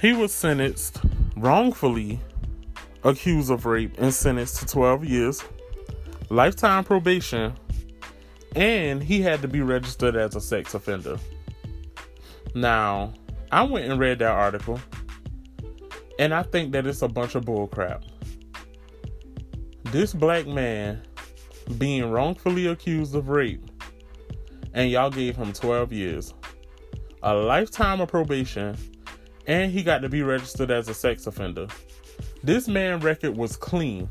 he 0.00 0.12
was 0.12 0.32
sentenced 0.32 1.00
wrongfully 1.36 2.20
accused 3.02 3.50
of 3.50 3.66
rape 3.66 3.94
and 3.98 4.12
sentenced 4.12 4.60
to 4.60 4.66
12 4.66 5.04
years, 5.04 5.44
lifetime 6.28 6.84
probation, 6.84 7.52
and 8.54 9.02
he 9.02 9.20
had 9.20 9.42
to 9.42 9.48
be 9.48 9.60
registered 9.60 10.16
as 10.16 10.36
a 10.36 10.40
sex 10.40 10.74
offender. 10.74 11.18
Now, 12.54 13.12
I 13.50 13.62
went 13.64 13.90
and 13.90 13.98
read 13.98 14.20
that 14.20 14.30
article, 14.30 14.80
and 16.18 16.32
I 16.32 16.42
think 16.44 16.72
that 16.72 16.86
it's 16.86 17.02
a 17.02 17.08
bunch 17.08 17.34
of 17.34 17.44
bullcrap. 17.44 18.02
This 19.84 20.12
black 20.14 20.46
man 20.46 21.02
being 21.78 22.10
wrongfully 22.10 22.66
accused 22.66 23.14
of 23.14 23.28
rape, 23.28 23.64
and 24.74 24.90
y'all 24.90 25.10
gave 25.10 25.36
him 25.36 25.52
12 25.52 25.92
years, 25.92 26.34
a 27.22 27.34
lifetime 27.34 28.00
of 28.00 28.08
probation, 28.08 28.76
and 29.46 29.70
he 29.70 29.82
got 29.82 29.98
to 29.98 30.08
be 30.08 30.22
registered 30.22 30.70
as 30.70 30.88
a 30.88 30.94
sex 30.94 31.26
offender. 31.26 31.66
This 32.42 32.68
man 32.68 33.00
record 33.00 33.36
was 33.36 33.56
clean. 33.56 34.10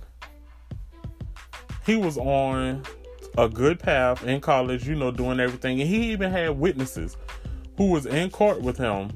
He 1.85 1.95
was 1.95 2.17
on 2.17 2.83
a 3.37 3.49
good 3.49 3.79
path 3.79 4.23
in 4.23 4.41
college, 4.41 4.87
you 4.87 4.95
know, 4.95 5.11
doing 5.11 5.39
everything. 5.39 5.79
And 5.79 5.89
he 5.89 6.11
even 6.11 6.31
had 6.31 6.59
witnesses 6.59 7.17
who 7.77 7.87
was 7.87 8.05
in 8.05 8.29
court 8.29 8.61
with 8.61 8.77
him 8.77 9.09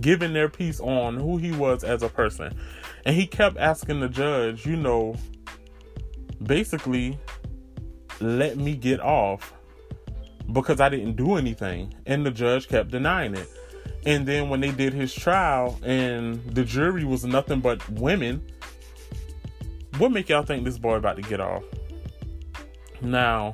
giving 0.00 0.32
their 0.32 0.48
piece 0.48 0.80
on 0.80 1.16
who 1.16 1.36
he 1.36 1.52
was 1.52 1.84
as 1.84 2.02
a 2.02 2.08
person. 2.08 2.56
And 3.04 3.14
he 3.14 3.26
kept 3.26 3.56
asking 3.56 4.00
the 4.00 4.08
judge, 4.08 4.66
you 4.66 4.76
know, 4.76 5.16
basically, 6.42 7.18
let 8.20 8.56
me 8.56 8.76
get 8.76 9.00
off 9.00 9.52
because 10.52 10.80
I 10.80 10.88
didn't 10.88 11.16
do 11.16 11.36
anything. 11.36 11.94
And 12.06 12.24
the 12.24 12.30
judge 12.30 12.68
kept 12.68 12.90
denying 12.90 13.34
it. 13.34 13.48
And 14.04 14.26
then 14.26 14.48
when 14.48 14.60
they 14.60 14.70
did 14.70 14.92
his 14.92 15.12
trial 15.12 15.78
and 15.82 16.42
the 16.54 16.64
jury 16.64 17.04
was 17.04 17.24
nothing 17.24 17.60
but 17.60 17.86
women, 17.90 18.46
what 19.98 20.12
make 20.12 20.28
y'all 20.28 20.44
think 20.44 20.64
this 20.64 20.78
boy 20.78 20.94
about 20.94 21.16
to 21.16 21.22
get 21.22 21.40
off? 21.40 21.64
Now, 23.02 23.52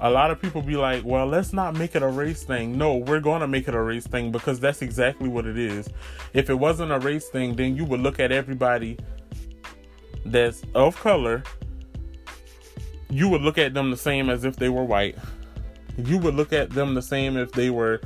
a 0.00 0.10
lot 0.10 0.30
of 0.30 0.40
people 0.40 0.62
be 0.62 0.76
like, 0.76 1.04
well, 1.04 1.26
let's 1.26 1.52
not 1.52 1.74
make 1.74 1.94
it 1.94 2.02
a 2.02 2.08
race 2.08 2.42
thing. 2.42 2.76
No, 2.76 2.96
we're 2.96 3.20
going 3.20 3.40
to 3.40 3.48
make 3.48 3.68
it 3.68 3.74
a 3.74 3.80
race 3.80 4.06
thing 4.06 4.32
because 4.32 4.60
that's 4.60 4.82
exactly 4.82 5.28
what 5.28 5.46
it 5.46 5.56
is. 5.56 5.88
If 6.34 6.50
it 6.50 6.54
wasn't 6.54 6.92
a 6.92 6.98
race 6.98 7.28
thing, 7.28 7.54
then 7.54 7.76
you 7.76 7.84
would 7.84 8.00
look 8.00 8.20
at 8.20 8.32
everybody 8.32 8.98
that's 10.24 10.62
of 10.74 10.96
color, 10.96 11.42
you 13.10 13.28
would 13.28 13.42
look 13.42 13.58
at 13.58 13.74
them 13.74 13.90
the 13.90 13.96
same 13.96 14.30
as 14.30 14.44
if 14.44 14.56
they 14.56 14.68
were 14.68 14.84
white. 14.84 15.16
You 15.98 16.18
would 16.18 16.34
look 16.34 16.52
at 16.52 16.70
them 16.70 16.94
the 16.94 17.02
same 17.02 17.36
if 17.36 17.52
they 17.52 17.70
were 17.70 18.00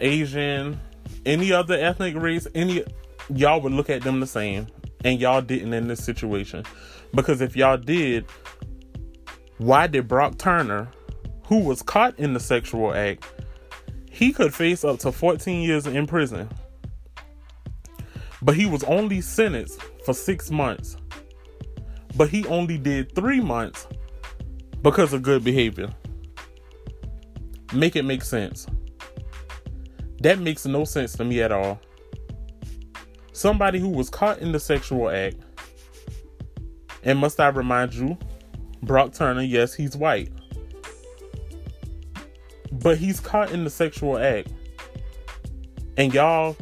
Asian, 0.00 0.80
any 1.24 1.52
other 1.52 1.74
ethnic 1.74 2.16
race, 2.16 2.46
any 2.54 2.84
y'all 3.32 3.60
would 3.60 3.72
look 3.72 3.90
at 3.90 4.02
them 4.02 4.20
the 4.20 4.26
same, 4.26 4.66
and 5.04 5.20
y'all 5.20 5.40
didn't 5.40 5.72
in 5.72 5.88
this 5.88 6.04
situation. 6.04 6.64
Because 7.14 7.40
if 7.40 7.56
y'all 7.56 7.76
did, 7.76 8.26
why 9.58 9.86
did 9.86 10.08
Brock 10.08 10.36
Turner, 10.38 10.88
who 11.46 11.60
was 11.60 11.82
caught 11.82 12.18
in 12.18 12.34
the 12.34 12.40
sexual 12.40 12.92
act, 12.92 13.24
he 14.10 14.32
could 14.32 14.54
face 14.54 14.84
up 14.84 14.98
to 15.00 15.12
14 15.12 15.62
years 15.62 15.86
in 15.86 16.06
prison. 16.06 16.48
But 18.42 18.56
he 18.56 18.66
was 18.66 18.84
only 18.84 19.20
sentenced 19.20 19.80
for 20.04 20.12
six 20.12 20.50
months. 20.50 20.96
But 22.16 22.28
he 22.28 22.46
only 22.46 22.78
did 22.78 23.14
three 23.14 23.40
months 23.40 23.86
because 24.82 25.12
of 25.12 25.22
good 25.22 25.42
behavior. 25.42 25.90
Make 27.72 27.96
it 27.96 28.04
make 28.04 28.22
sense. 28.22 28.66
That 30.20 30.38
makes 30.38 30.64
no 30.64 30.84
sense 30.84 31.14
to 31.14 31.24
me 31.24 31.42
at 31.42 31.50
all. 31.52 31.80
Somebody 33.32 33.78
who 33.78 33.88
was 33.88 34.08
caught 34.08 34.38
in 34.38 34.52
the 34.52 34.60
sexual 34.60 35.10
act, 35.10 35.36
and 37.02 37.18
must 37.18 37.40
I 37.40 37.48
remind 37.48 37.94
you, 37.94 38.16
Brock 38.82 39.12
Turner, 39.12 39.42
yes, 39.42 39.74
he's 39.74 39.96
white. 39.96 40.30
But 42.70 42.96
he's 42.96 43.20
caught 43.20 43.50
in 43.50 43.64
the 43.64 43.70
sexual 43.70 44.18
act. 44.18 44.48
And 45.96 46.12
y'all 46.14 46.56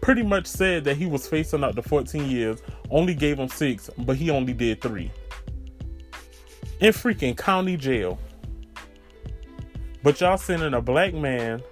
pretty 0.00 0.22
much 0.22 0.46
said 0.46 0.84
that 0.84 0.96
he 0.96 1.06
was 1.06 1.26
facing 1.26 1.64
up 1.64 1.74
to 1.74 1.82
14 1.82 2.30
years, 2.30 2.62
only 2.90 3.14
gave 3.14 3.38
him 3.38 3.48
six, 3.48 3.90
but 3.98 4.16
he 4.16 4.30
only 4.30 4.52
did 4.52 4.80
three. 4.80 5.10
In 6.80 6.92
freaking 6.92 7.36
county 7.36 7.76
jail. 7.76 8.18
But 10.02 10.20
y'all 10.20 10.38
sending 10.38 10.74
a 10.74 10.80
black 10.80 11.12
man 11.12 11.62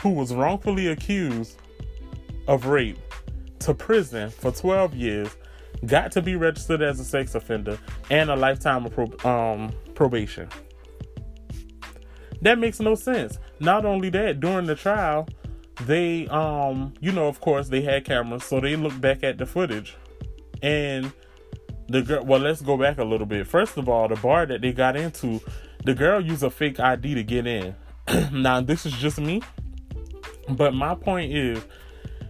who 0.00 0.10
was 0.10 0.32
wrongfully 0.32 0.88
accused 0.88 1.58
of 2.46 2.66
rape 2.66 2.98
to 3.60 3.74
prison 3.74 4.30
for 4.30 4.50
12 4.50 4.94
years, 4.94 5.36
got 5.86 6.12
to 6.12 6.22
be 6.22 6.36
registered 6.36 6.82
as 6.82 6.98
a 7.00 7.04
sex 7.04 7.34
offender, 7.34 7.78
and 8.10 8.30
a 8.30 8.36
lifetime 8.36 8.86
of 8.86 8.94
prob- 8.94 9.26
um, 9.26 9.72
probation. 9.94 10.48
That 12.40 12.58
makes 12.58 12.80
no 12.80 12.94
sense. 12.94 13.38
Not 13.60 13.84
only 13.84 14.10
that, 14.10 14.40
during 14.40 14.66
the 14.66 14.74
trial, 14.74 15.28
they, 15.82 16.26
um, 16.28 16.94
you 17.00 17.12
know, 17.12 17.28
of 17.28 17.40
course, 17.40 17.68
they 17.68 17.82
had 17.82 18.04
cameras, 18.04 18.44
so 18.44 18.60
they 18.60 18.76
looked 18.76 19.00
back 19.00 19.22
at 19.22 19.38
the 19.38 19.46
footage, 19.46 19.96
and 20.62 21.12
the 21.88 22.02
girl. 22.02 22.24
Well, 22.24 22.40
let's 22.40 22.60
go 22.60 22.76
back 22.76 22.98
a 22.98 23.04
little 23.04 23.26
bit. 23.26 23.46
First 23.46 23.76
of 23.76 23.88
all, 23.88 24.08
the 24.08 24.16
bar 24.16 24.46
that 24.46 24.60
they 24.60 24.72
got 24.72 24.96
into, 24.96 25.40
the 25.84 25.94
girl 25.94 26.20
used 26.20 26.42
a 26.42 26.50
fake 26.50 26.80
ID 26.80 27.14
to 27.14 27.22
get 27.22 27.46
in. 27.46 27.74
now, 28.32 28.60
this 28.60 28.86
is 28.86 28.92
just 28.92 29.18
me. 29.18 29.42
But 30.48 30.74
my 30.74 30.94
point 30.94 31.32
is, 31.32 31.64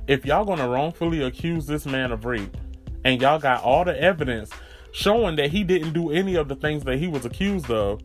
if 0.06 0.24
y'all 0.24 0.44
gonna 0.44 0.68
wrongfully 0.68 1.22
accuse 1.22 1.66
this 1.66 1.86
man 1.86 2.12
of 2.12 2.24
rape, 2.24 2.56
and 3.04 3.20
y'all 3.20 3.38
got 3.38 3.62
all 3.62 3.84
the 3.84 4.00
evidence 4.00 4.50
showing 4.92 5.36
that 5.36 5.50
he 5.50 5.64
didn't 5.64 5.92
do 5.92 6.10
any 6.10 6.34
of 6.34 6.48
the 6.48 6.56
things 6.56 6.84
that 6.84 6.98
he 6.98 7.06
was 7.06 7.24
accused 7.24 7.70
of, 7.70 8.02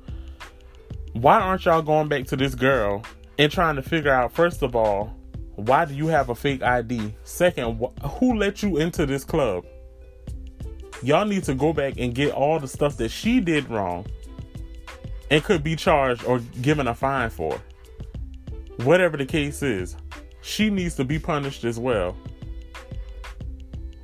why 1.13 1.39
aren't 1.39 1.65
y'all 1.65 1.81
going 1.81 2.07
back 2.07 2.25
to 2.25 2.35
this 2.35 2.55
girl 2.55 3.03
and 3.37 3.51
trying 3.51 3.75
to 3.75 3.81
figure 3.81 4.11
out, 4.11 4.31
first 4.31 4.61
of 4.61 4.75
all, 4.75 5.15
why 5.55 5.85
do 5.85 5.93
you 5.93 6.07
have 6.07 6.29
a 6.29 6.35
fake 6.35 6.63
ID? 6.63 7.13
Second, 7.23 7.79
wh- 7.79 8.05
who 8.17 8.35
let 8.35 8.63
you 8.63 8.77
into 8.77 9.05
this 9.05 9.23
club? 9.23 9.65
Y'all 11.01 11.25
need 11.25 11.43
to 11.43 11.53
go 11.53 11.73
back 11.73 11.95
and 11.97 12.13
get 12.13 12.31
all 12.33 12.59
the 12.59 12.67
stuff 12.67 12.97
that 12.97 13.09
she 13.09 13.39
did 13.39 13.69
wrong 13.69 14.05
and 15.31 15.43
could 15.43 15.63
be 15.63 15.75
charged 15.75 16.23
or 16.25 16.39
given 16.61 16.87
a 16.87 16.93
fine 16.93 17.29
for. 17.29 17.59
Whatever 18.77 19.17
the 19.17 19.25
case 19.25 19.61
is 19.61 19.95
she 20.43 20.69
needs 20.69 20.93
to 20.95 21.05
be 21.05 21.17
punished 21.17 21.63
as 21.63 21.79
well. 21.79 22.15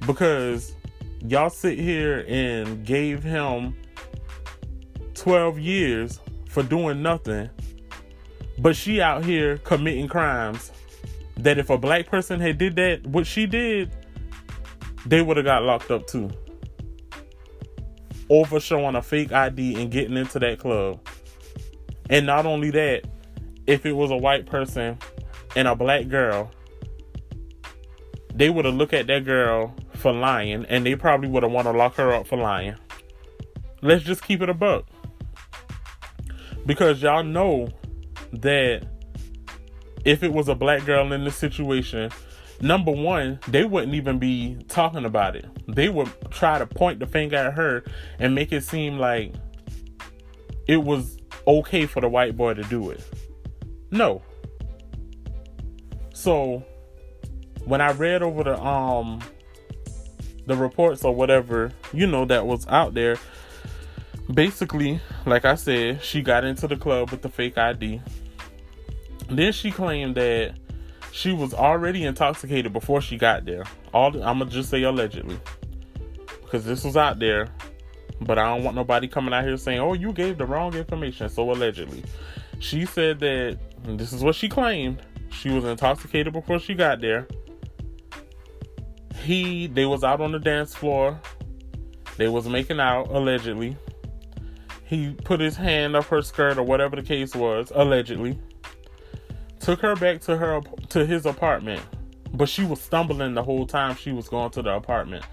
Because 0.08 0.73
y'all 1.21 1.49
sit 1.49 1.78
here 1.78 2.25
and 2.28 2.86
gave 2.86 3.21
him 3.21 3.75
12 5.13 5.60
years 5.60 6.19
for 6.47 6.63
doing 6.63 7.04
nothing, 7.04 7.49
but 8.58 8.75
she 8.75 9.02
out 9.02 9.23
here 9.23 9.58
committing 9.60 10.08
crimes 10.08 10.71
that 11.36 11.58
if 11.58 11.69
a 11.69 11.78
black 11.78 12.08
person 12.08 12.39
had 12.39 12.58
did 12.58 12.75
that 12.78 13.06
what 13.06 13.28
she 13.28 13.45
did, 13.45 13.91
they 15.06 15.21
would 15.21 15.38
have 15.38 15.45
got 15.45 15.63
locked 15.63 15.91
up 15.91 16.08
too. 16.08 16.32
Over 18.29 18.59
showing 18.59 18.95
a 18.95 19.01
fake 19.01 19.31
ID 19.31 19.81
and 19.81 19.91
getting 19.91 20.15
into 20.15 20.39
that 20.39 20.59
club. 20.59 20.99
And 22.09 22.25
not 22.25 22.45
only 22.45 22.71
that, 22.71 23.03
if 23.67 23.85
it 23.85 23.93
was 23.93 24.11
a 24.11 24.17
white 24.17 24.45
person 24.45 24.97
and 25.55 25.67
a 25.67 25.75
black 25.75 26.07
girl, 26.07 26.51
they 28.33 28.49
would 28.49 28.65
have 28.65 28.75
looked 28.75 28.93
at 28.93 29.07
that 29.07 29.25
girl 29.25 29.75
for 29.95 30.13
lying, 30.13 30.65
and 30.65 30.85
they 30.85 30.95
probably 30.95 31.27
would 31.27 31.43
have 31.43 31.51
want 31.51 31.67
to 31.67 31.71
lock 31.71 31.95
her 31.95 32.13
up 32.13 32.25
for 32.25 32.37
lying. 32.37 32.75
Let's 33.81 34.03
just 34.03 34.23
keep 34.23 34.41
it 34.41 34.49
a 34.49 34.53
buck. 34.53 34.85
Because 36.65 37.01
y'all 37.01 37.23
know 37.23 37.69
that 38.31 38.87
if 40.05 40.23
it 40.23 40.31
was 40.31 40.47
a 40.47 40.55
black 40.55 40.85
girl 40.85 41.11
in 41.11 41.23
this 41.23 41.35
situation, 41.35 42.11
number 42.62 42.91
one, 42.91 43.39
they 43.48 43.63
wouldn't 43.63 43.93
even 43.93 44.19
be 44.19 44.58
talking 44.67 45.06
about 45.06 45.36
it. 45.36 45.45
They 45.67 45.89
would 45.89 46.10
try 46.32 46.60
to 46.60 46.65
point 46.65 47.00
the 47.00 47.08
finger 47.08 47.36
at 47.36 47.54
her 47.54 47.84
and 48.19 48.36
make 48.36 48.52
it 48.52 48.63
seem 48.63 48.98
like 48.98 49.34
it 50.67 50.78
was 50.78 51.17
okay 51.48 51.86
for 51.86 52.02
the 52.02 52.10
white 52.10 52.38
boy 52.38 52.54
to 52.54 52.63
do 52.63 52.89
it. 52.89 53.04
No, 53.91 54.22
so 56.19 56.62
when 57.63 57.80
I 57.80 57.93
read 57.93 58.22
over 58.22 58.43
the 58.43 58.62
um 58.62 59.22
the 60.48 60.56
reports 60.58 61.06
or 61.06 61.15
whatever, 61.15 61.72
you 61.93 62.08
know, 62.08 62.26
that 62.26 62.45
was 62.45 62.67
out 62.67 62.93
there, 62.93 63.15
basically, 64.34 65.00
like 65.26 65.45
I 65.45 65.56
said, 65.56 66.04
she 66.04 66.22
got 66.22 66.43
into 66.43 66.67
the 66.67 66.76
club 66.76 67.12
with 67.12 67.22
the 67.22 67.30
fake 67.30 67.58
ID. 67.58 68.02
Then 69.30 69.54
she 69.54 69.72
claimed 69.72 70.15
that 70.15 70.56
she 71.12 71.32
was 71.34 71.54
already 71.54 72.06
intoxicated 72.06 72.74
before 72.74 73.02
she 73.02 73.17
got 73.17 73.45
there. 73.45 73.63
All 73.93 74.08
I'm 74.08 74.39
gonna 74.39 74.45
just 74.45 74.69
say 74.69 74.84
allegedly, 74.84 75.39
because 76.41 76.65
this 76.65 76.84
was 76.84 76.98
out 76.98 77.19
there. 77.19 77.48
But 78.22 78.38
I 78.38 78.54
don't 78.54 78.65
want 78.65 78.76
nobody 78.76 79.08
coming 79.08 79.34
out 79.34 79.45
here 79.45 79.56
saying, 79.56 79.80
"Oh, 79.80 79.93
you 79.93 80.12
gave 80.12 80.38
the 80.38 80.45
wrong 80.45 80.74
information." 80.74 81.30
So 81.30 81.50
allegedly, 81.50 82.04
she 82.60 82.86
said 82.86 83.19
that 83.19 83.58
this 83.84 84.12
is 84.12 84.24
what 84.24 84.36
she 84.36 84.50
claimed. 84.50 85.02
She 85.30 85.50
was 85.50 85.63
intoxicated 85.63 86.34
before 86.34 86.60
she 86.60 86.74
got 86.74 87.02
there. 87.02 87.28
He, 89.24 89.67
they 89.67 89.86
was 89.86 90.04
out 90.04 90.22
on 90.22 90.32
the 90.32 90.39
dance 90.39 90.74
floor. 90.74 91.19
They 92.17 92.28
was 92.28 92.48
making 92.48 92.80
out 92.80 93.10
allegedly. 93.10 93.78
He 94.86 95.13
put 95.24 95.39
his 95.39 95.56
hand 95.56 95.95
up 95.95 96.06
her 96.06 96.22
skirt 96.22 96.58
or 96.58 96.63
whatever 96.63 96.95
the 96.95 97.04
case 97.04 97.36
was 97.36 97.72
allegedly 97.74 98.39
took 99.69 99.82
her 99.82 99.95
back 99.97 100.19
to 100.19 100.36
her 100.36 100.62
to 100.89 101.05
his 101.05 101.27
apartment, 101.27 101.79
but 102.34 102.49
she 102.49 102.63
was 102.63 102.82
stumbling 102.82 103.36
the 103.36 103.43
whole 103.43 103.67
time 103.67 103.95
she 103.95 104.12
was 104.12 104.27
going 104.27 104.49
to 104.49 104.63
the 104.63 104.71
apartment, 104.71 105.23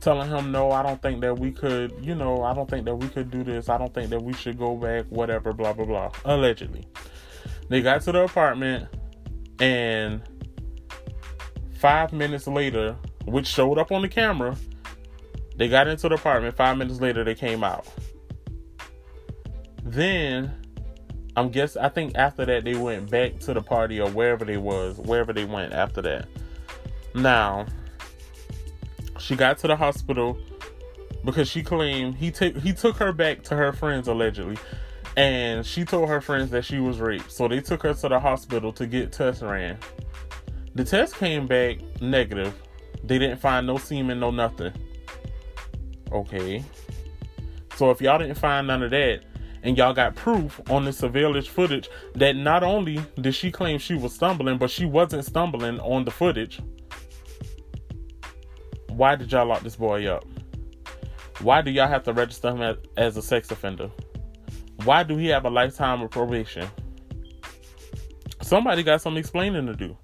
telling 0.00 0.28
him, 0.28 0.50
"No, 0.50 0.72
I 0.72 0.82
don't 0.82 1.00
think 1.00 1.20
that 1.20 1.38
we 1.38 1.52
could, 1.52 1.94
you 2.04 2.16
know, 2.16 2.42
I 2.42 2.52
don't 2.52 2.68
think 2.68 2.84
that 2.86 2.96
we 2.96 3.06
could 3.06 3.30
do 3.30 3.44
this. 3.44 3.68
I 3.68 3.78
don't 3.78 3.94
think 3.94 4.10
that 4.10 4.20
we 4.20 4.32
should 4.32 4.58
go 4.58 4.74
back, 4.74 5.04
whatever, 5.08 5.52
blah 5.52 5.72
blah 5.72 5.84
blah." 5.84 6.10
Allegedly. 6.24 6.84
They 7.68 7.80
got 7.80 8.00
to 8.02 8.10
the 8.10 8.24
apartment 8.24 8.88
and 9.60 10.20
5 11.78 12.12
minutes 12.12 12.48
later, 12.48 12.96
which 13.24 13.46
showed 13.46 13.78
up 13.78 13.92
on 13.92 14.02
the 14.02 14.08
camera, 14.08 14.56
they 15.58 15.68
got 15.68 15.86
into 15.86 16.08
the 16.08 16.16
apartment. 16.16 16.56
5 16.56 16.76
minutes 16.76 17.00
later 17.00 17.22
they 17.22 17.36
came 17.36 17.62
out. 17.62 17.86
Then 19.84 20.63
I'm 21.36 21.50
guess 21.50 21.76
I 21.76 21.88
think 21.88 22.16
after 22.16 22.44
that 22.44 22.64
they 22.64 22.76
went 22.76 23.10
back 23.10 23.38
to 23.40 23.54
the 23.54 23.62
party 23.62 24.00
or 24.00 24.08
wherever 24.10 24.44
they 24.44 24.56
was, 24.56 24.98
wherever 24.98 25.32
they 25.32 25.44
went 25.44 25.72
after 25.72 26.00
that. 26.02 26.28
Now, 27.14 27.66
she 29.18 29.34
got 29.36 29.58
to 29.58 29.66
the 29.66 29.76
hospital 29.76 30.38
because 31.24 31.48
she 31.48 31.62
claimed 31.62 32.14
he 32.16 32.30
took 32.30 32.56
he 32.56 32.72
took 32.72 32.96
her 32.96 33.12
back 33.12 33.42
to 33.44 33.56
her 33.56 33.72
friends 33.72 34.06
allegedly, 34.06 34.58
and 35.16 35.64
she 35.66 35.84
told 35.84 36.08
her 36.08 36.20
friends 36.20 36.50
that 36.50 36.64
she 36.64 36.78
was 36.78 36.98
raped. 36.98 37.32
So 37.32 37.48
they 37.48 37.60
took 37.60 37.82
her 37.82 37.94
to 37.94 38.08
the 38.08 38.20
hospital 38.20 38.72
to 38.72 38.86
get 38.86 39.12
tests 39.12 39.42
ran. 39.42 39.78
The 40.74 40.84
test 40.84 41.16
came 41.16 41.46
back 41.46 41.78
negative. 42.00 42.54
They 43.02 43.18
didn't 43.18 43.38
find 43.38 43.66
no 43.66 43.78
semen, 43.78 44.20
no 44.20 44.30
nothing. 44.30 44.72
Okay. 46.12 46.64
So 47.76 47.90
if 47.90 48.00
y'all 48.00 48.18
didn't 48.18 48.36
find 48.36 48.66
none 48.66 48.82
of 48.82 48.90
that, 48.90 49.22
and 49.64 49.78
y'all 49.78 49.94
got 49.94 50.14
proof 50.14 50.60
on 50.70 50.84
the 50.84 50.92
surveillance 50.92 51.46
footage 51.46 51.88
that 52.14 52.36
not 52.36 52.62
only 52.62 53.00
did 53.20 53.34
she 53.34 53.50
claim 53.50 53.78
she 53.78 53.94
was 53.94 54.14
stumbling, 54.14 54.58
but 54.58 54.70
she 54.70 54.84
wasn't 54.84 55.24
stumbling 55.24 55.80
on 55.80 56.04
the 56.04 56.10
footage. 56.10 56.60
Why 58.88 59.16
did 59.16 59.32
y'all 59.32 59.46
lock 59.46 59.62
this 59.62 59.74
boy 59.74 60.06
up? 60.06 60.24
Why 61.40 61.62
do 61.62 61.70
y'all 61.70 61.88
have 61.88 62.04
to 62.04 62.12
register 62.12 62.50
him 62.50 62.60
as, 62.60 62.76
as 62.96 63.16
a 63.16 63.22
sex 63.22 63.50
offender? 63.50 63.90
Why 64.84 65.02
do 65.02 65.16
he 65.16 65.28
have 65.28 65.46
a 65.46 65.50
lifetime 65.50 66.02
of 66.02 66.10
probation? 66.10 66.68
Somebody 68.42 68.82
got 68.82 69.00
some 69.00 69.16
explaining 69.16 69.66
to 69.66 69.74
do. 69.74 69.96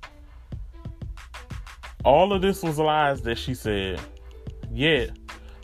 All 2.03 2.33
of 2.33 2.41
this 2.41 2.63
was 2.63 2.79
lies 2.79 3.21
that 3.23 3.37
she 3.37 3.55
said. 3.55 4.01
Yet, 4.73 5.11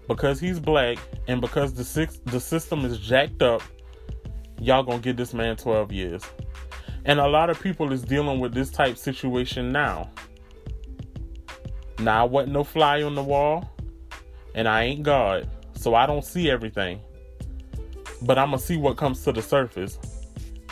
because 0.06 0.38
he's 0.38 0.60
black 0.60 0.98
and 1.26 1.40
because 1.40 1.72
the 1.72 1.82
six, 1.82 2.20
the 2.26 2.38
system 2.38 2.84
is 2.84 2.98
jacked 2.98 3.40
up, 3.40 3.62
y'all 4.60 4.82
gonna 4.82 4.98
give 4.98 5.16
this 5.16 5.34
man 5.34 5.56
12 5.56 5.92
years. 5.92 6.22
And 7.04 7.20
a 7.20 7.26
lot 7.26 7.50
of 7.50 7.60
people 7.60 7.92
is 7.92 8.02
dealing 8.02 8.40
with 8.40 8.52
this 8.52 8.70
type 8.70 8.96
situation 8.98 9.70
now. 9.70 10.10
Now 11.98 12.22
I 12.22 12.28
wasn't 12.28 12.52
no 12.52 12.64
fly 12.64 13.02
on 13.02 13.14
the 13.14 13.22
wall, 13.22 13.70
and 14.54 14.68
I 14.68 14.82
ain't 14.84 15.02
God, 15.02 15.48
so 15.74 15.94
I 15.94 16.06
don't 16.06 16.24
see 16.24 16.50
everything. 16.50 17.00
But 18.22 18.38
I'm 18.38 18.48
gonna 18.48 18.58
see 18.58 18.76
what 18.76 18.96
comes 18.96 19.22
to 19.24 19.32
the 19.32 19.42
surface, 19.42 19.98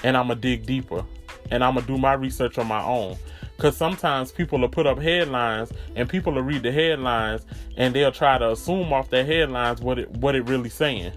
and 0.02 0.16
I'm 0.16 0.28
gonna 0.28 0.40
dig 0.40 0.66
deeper, 0.66 1.04
and 1.50 1.62
I'm 1.62 1.74
gonna 1.74 1.86
do 1.86 1.98
my 1.98 2.14
research 2.14 2.58
on 2.58 2.66
my 2.66 2.82
own. 2.82 3.16
Cause 3.56 3.76
sometimes 3.76 4.32
people 4.32 4.58
will 4.58 4.68
put 4.68 4.86
up 4.86 4.98
headlines, 4.98 5.72
and 5.94 6.08
people 6.08 6.32
will 6.32 6.42
read 6.42 6.64
the 6.64 6.72
headlines, 6.72 7.46
and 7.76 7.94
they'll 7.94 8.10
try 8.10 8.36
to 8.36 8.50
assume 8.50 8.92
off 8.92 9.10
their 9.10 9.24
headlines 9.24 9.80
what 9.80 9.98
it 9.98 10.10
what 10.10 10.34
it 10.34 10.42
really 10.48 10.70
saying. 10.70 11.12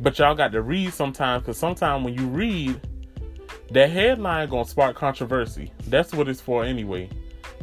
But 0.00 0.18
y'all 0.18 0.34
got 0.34 0.52
to 0.52 0.62
read 0.62 0.92
sometimes 0.94 1.42
because 1.42 1.58
sometimes 1.58 2.04
when 2.04 2.14
you 2.14 2.26
read, 2.26 2.80
that 3.70 3.90
headline 3.90 4.48
gonna 4.48 4.64
spark 4.64 4.96
controversy. 4.96 5.72
That's 5.86 6.12
what 6.12 6.28
it's 6.28 6.40
for 6.40 6.64
anyway. 6.64 7.08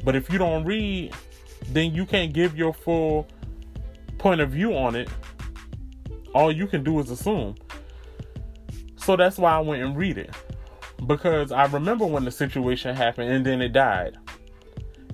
But 0.04 0.16
if 0.16 0.32
you 0.32 0.38
don't 0.38 0.64
read, 0.64 1.14
then 1.70 1.94
you 1.94 2.06
can't 2.06 2.34
give 2.34 2.58
your 2.58 2.74
full 2.74 3.28
point 4.18 4.40
of 4.40 4.52
view 4.52 4.78
on 4.78 4.96
it. 4.96 5.10
All 6.34 6.52
you 6.52 6.68
can 6.68 6.84
do 6.84 7.00
is 7.00 7.10
assume. 7.10 7.56
So 8.96 9.16
that's 9.16 9.38
why 9.38 9.54
I 9.54 9.60
went 9.60 9.84
and 9.84 9.98
read 9.98 10.18
it. 10.18 10.34
Because 11.08 11.52
I 11.52 11.66
remember 11.66 12.06
when 12.06 12.24
the 12.24 12.32
situation 12.32 12.96
happened 12.96 13.32
and 13.32 13.46
then 13.46 13.62
it 13.62 13.74
died. 13.74 14.18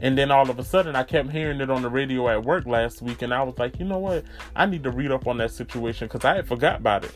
And 0.03 0.17
then 0.17 0.31
all 0.31 0.49
of 0.49 0.59
a 0.59 0.65
sudden, 0.65 0.97
I 0.97 1.03
kept 1.03 1.31
hearing 1.31 1.61
it 1.61 1.71
on 1.71 1.81
the 1.81 1.89
radio 1.89 2.27
at 2.27 2.43
work 2.43 2.65
last 2.65 3.01
week, 3.01 3.21
and 3.21 3.33
I 3.33 3.41
was 3.41 3.57
like, 3.57 3.79
you 3.79 3.85
know 3.85 3.99
what? 3.99 4.25
I 4.53 4.65
need 4.65 4.83
to 4.83 4.91
read 4.91 5.11
up 5.11 5.27
on 5.27 5.37
that 5.37 5.51
situation 5.51 6.09
because 6.09 6.25
I 6.25 6.35
had 6.35 6.45
forgot 6.45 6.81
about 6.81 7.05
it. 7.05 7.15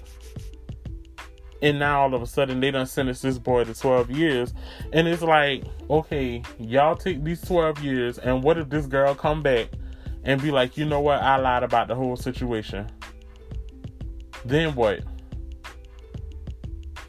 And 1.61 1.79
now 1.79 2.03
all 2.03 2.13
of 2.13 2.21
a 2.21 2.25
sudden, 2.25 2.61
they 2.61 2.71
done 2.71 2.85
sentenced 2.85 3.23
this 3.23 3.37
boy 3.37 3.65
to 3.65 3.73
12 3.73 4.09
years. 4.11 4.53
And 4.93 5.05
it's 5.05 5.21
like, 5.21 5.65
okay, 5.89 6.41
y'all 6.59 6.95
take 6.95 7.25
these 7.25 7.41
12 7.41 7.79
years, 7.79 8.19
and 8.19 8.41
what 8.41 8.57
if 8.57 8.69
this 8.69 8.85
girl 8.85 9.13
come 9.13 9.43
back 9.43 9.67
and 10.23 10.41
be 10.41 10.49
like, 10.49 10.77
you 10.77 10.85
know 10.85 11.01
what? 11.01 11.21
I 11.21 11.35
lied 11.35 11.63
about 11.63 11.89
the 11.89 11.95
whole 11.95 12.15
situation. 12.15 12.89
Then 14.45 14.75
what? 14.75 15.01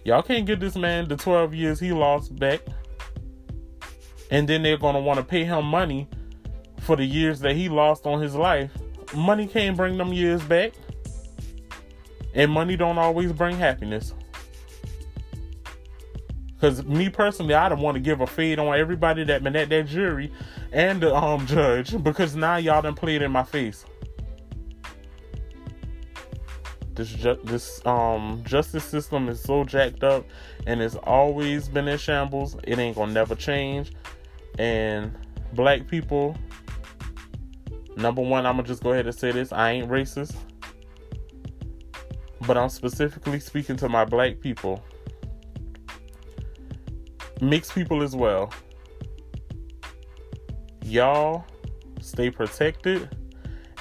Y'all 0.05 0.23
can't 0.23 0.45
give 0.45 0.59
this 0.59 0.75
man 0.75 1.07
the 1.07 1.17
12 1.17 1.55
years 1.55 1.79
he 1.79 1.93
lost 1.93 2.35
back 2.35 2.63
and 4.31 4.49
then 4.49 4.63
they're 4.63 4.77
to 4.77 5.01
want 5.01 5.19
to 5.19 5.25
pay 5.25 5.45
him 5.45 5.65
money 5.65 6.09
for 6.81 6.97
the 6.97 7.05
years 7.05 7.41
that 7.41 7.57
he 7.57 7.69
lost 7.69 8.07
on 8.07 8.21
his 8.21 8.35
life. 8.35 8.71
Money 9.15 9.47
can't 9.47 9.77
bring 9.77 9.97
them 9.97 10.13
years 10.13 10.43
back. 10.43 10.73
And 12.35 12.51
money 12.51 12.77
don't 12.77 12.99
always 12.99 13.33
bring 13.33 13.57
happiness. 13.57 14.15
Cause 16.61 16.85
me 16.85 17.09
personally, 17.09 17.55
I 17.55 17.69
don't 17.69 17.81
want 17.81 17.95
to 17.95 18.01
give 18.01 18.21
a 18.21 18.27
fade 18.27 18.59
on 18.59 18.77
everybody 18.77 19.23
that 19.25 19.45
been 19.45 19.55
at 19.55 19.69
that 19.69 19.87
jury 19.87 20.33
and 20.73 21.01
the 21.01 21.15
um 21.15 21.47
judge 21.47 22.03
because 22.03 22.35
now 22.35 22.57
y'all 22.57 22.83
done 22.83 22.95
played 22.95 23.23
in 23.23 23.31
my 23.31 23.45
face. 23.45 23.85
This 26.95 27.11
ju- 27.11 27.39
this 27.45 27.85
um 27.87 28.43
justice 28.45 28.83
system 28.83 29.29
is 29.29 29.41
so 29.41 29.63
jacked 29.63 30.03
up 30.03 30.25
and 30.67 30.83
it's 30.83 30.97
always 30.97 31.69
been 31.69 31.87
in 31.87 31.97
shambles. 31.97 32.57
It 32.65 32.79
ain't 32.81 32.97
gonna 32.97 33.13
never 33.13 33.37
change. 33.37 33.93
And 34.59 35.17
black 35.53 35.87
people, 35.87 36.37
number 37.97 38.23
one, 38.23 38.45
I'm 38.45 38.57
gonna 38.57 38.67
just 38.67 38.83
go 38.83 38.93
ahead 38.93 39.07
and 39.07 39.15
say 39.15 39.31
this 39.31 39.53
I 39.53 39.71
ain't 39.71 39.89
racist, 39.89 40.35
but 42.47 42.57
I'm 42.57 42.69
specifically 42.69 43.41
speaking 43.41 43.77
to 43.77 43.89
my 43.89 44.05
black 44.05 44.41
people, 44.41 44.85
mixed 47.41 47.75
people 47.75 48.03
as 48.03 48.17
well. 48.17 48.53
Y'all 50.83 51.45
stay 52.01 52.31
protected 52.31 53.15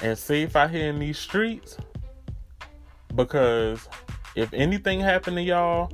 and 0.02 0.16
safe 0.16 0.54
out 0.54 0.70
here 0.70 0.90
in 0.90 0.98
these 0.98 1.18
streets. 1.18 1.76
Because 3.14 3.88
if 4.36 4.52
anything 4.52 5.00
happened 5.00 5.38
to 5.38 5.42
y'all, 5.42 5.90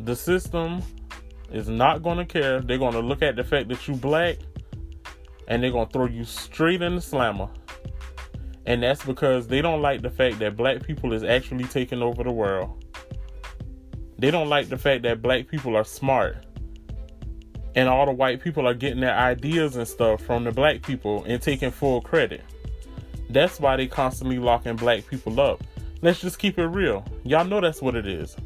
the 0.00 0.16
system 0.16 0.82
is 1.52 1.68
not 1.68 2.02
going 2.02 2.18
to 2.18 2.24
care. 2.24 2.60
They're 2.60 2.78
going 2.78 2.92
to 2.92 3.00
look 3.00 3.22
at 3.22 3.36
the 3.36 3.44
fact 3.44 3.68
that 3.68 3.86
you 3.86 3.94
black 3.94 4.38
and 5.48 5.62
they're 5.62 5.70
going 5.70 5.86
to 5.86 5.92
throw 5.92 6.06
you 6.06 6.24
straight 6.24 6.82
in 6.82 6.94
the 6.94 7.00
slammer. 7.00 7.48
And 8.64 8.82
that's 8.82 9.04
because 9.04 9.48
they 9.48 9.60
don't 9.60 9.82
like 9.82 10.02
the 10.02 10.10
fact 10.10 10.38
that 10.38 10.56
black 10.56 10.82
people 10.86 11.12
is 11.12 11.24
actually 11.24 11.64
taking 11.64 12.00
over 12.00 12.22
the 12.22 12.32
world. 12.32 12.84
They 14.18 14.30
don't 14.30 14.48
like 14.48 14.68
the 14.68 14.78
fact 14.78 15.02
that 15.02 15.20
black 15.20 15.48
people 15.48 15.76
are 15.76 15.84
smart. 15.84 16.36
And 17.74 17.88
all 17.88 18.06
the 18.06 18.12
white 18.12 18.40
people 18.40 18.68
are 18.68 18.74
getting 18.74 19.00
their 19.00 19.16
ideas 19.16 19.76
and 19.76 19.88
stuff 19.88 20.22
from 20.22 20.44
the 20.44 20.52
black 20.52 20.82
people 20.82 21.24
and 21.24 21.42
taking 21.42 21.70
full 21.70 22.00
credit. 22.02 22.42
That's 23.30 23.58
why 23.58 23.76
they 23.76 23.86
constantly 23.86 24.38
locking 24.38 24.76
black 24.76 25.06
people 25.06 25.40
up. 25.40 25.64
Let's 26.02 26.20
just 26.20 26.38
keep 26.38 26.58
it 26.58 26.66
real. 26.66 27.04
Y'all 27.24 27.44
know 27.44 27.60
that's 27.60 27.82
what 27.82 27.96
it 27.96 28.06
is. 28.06 28.36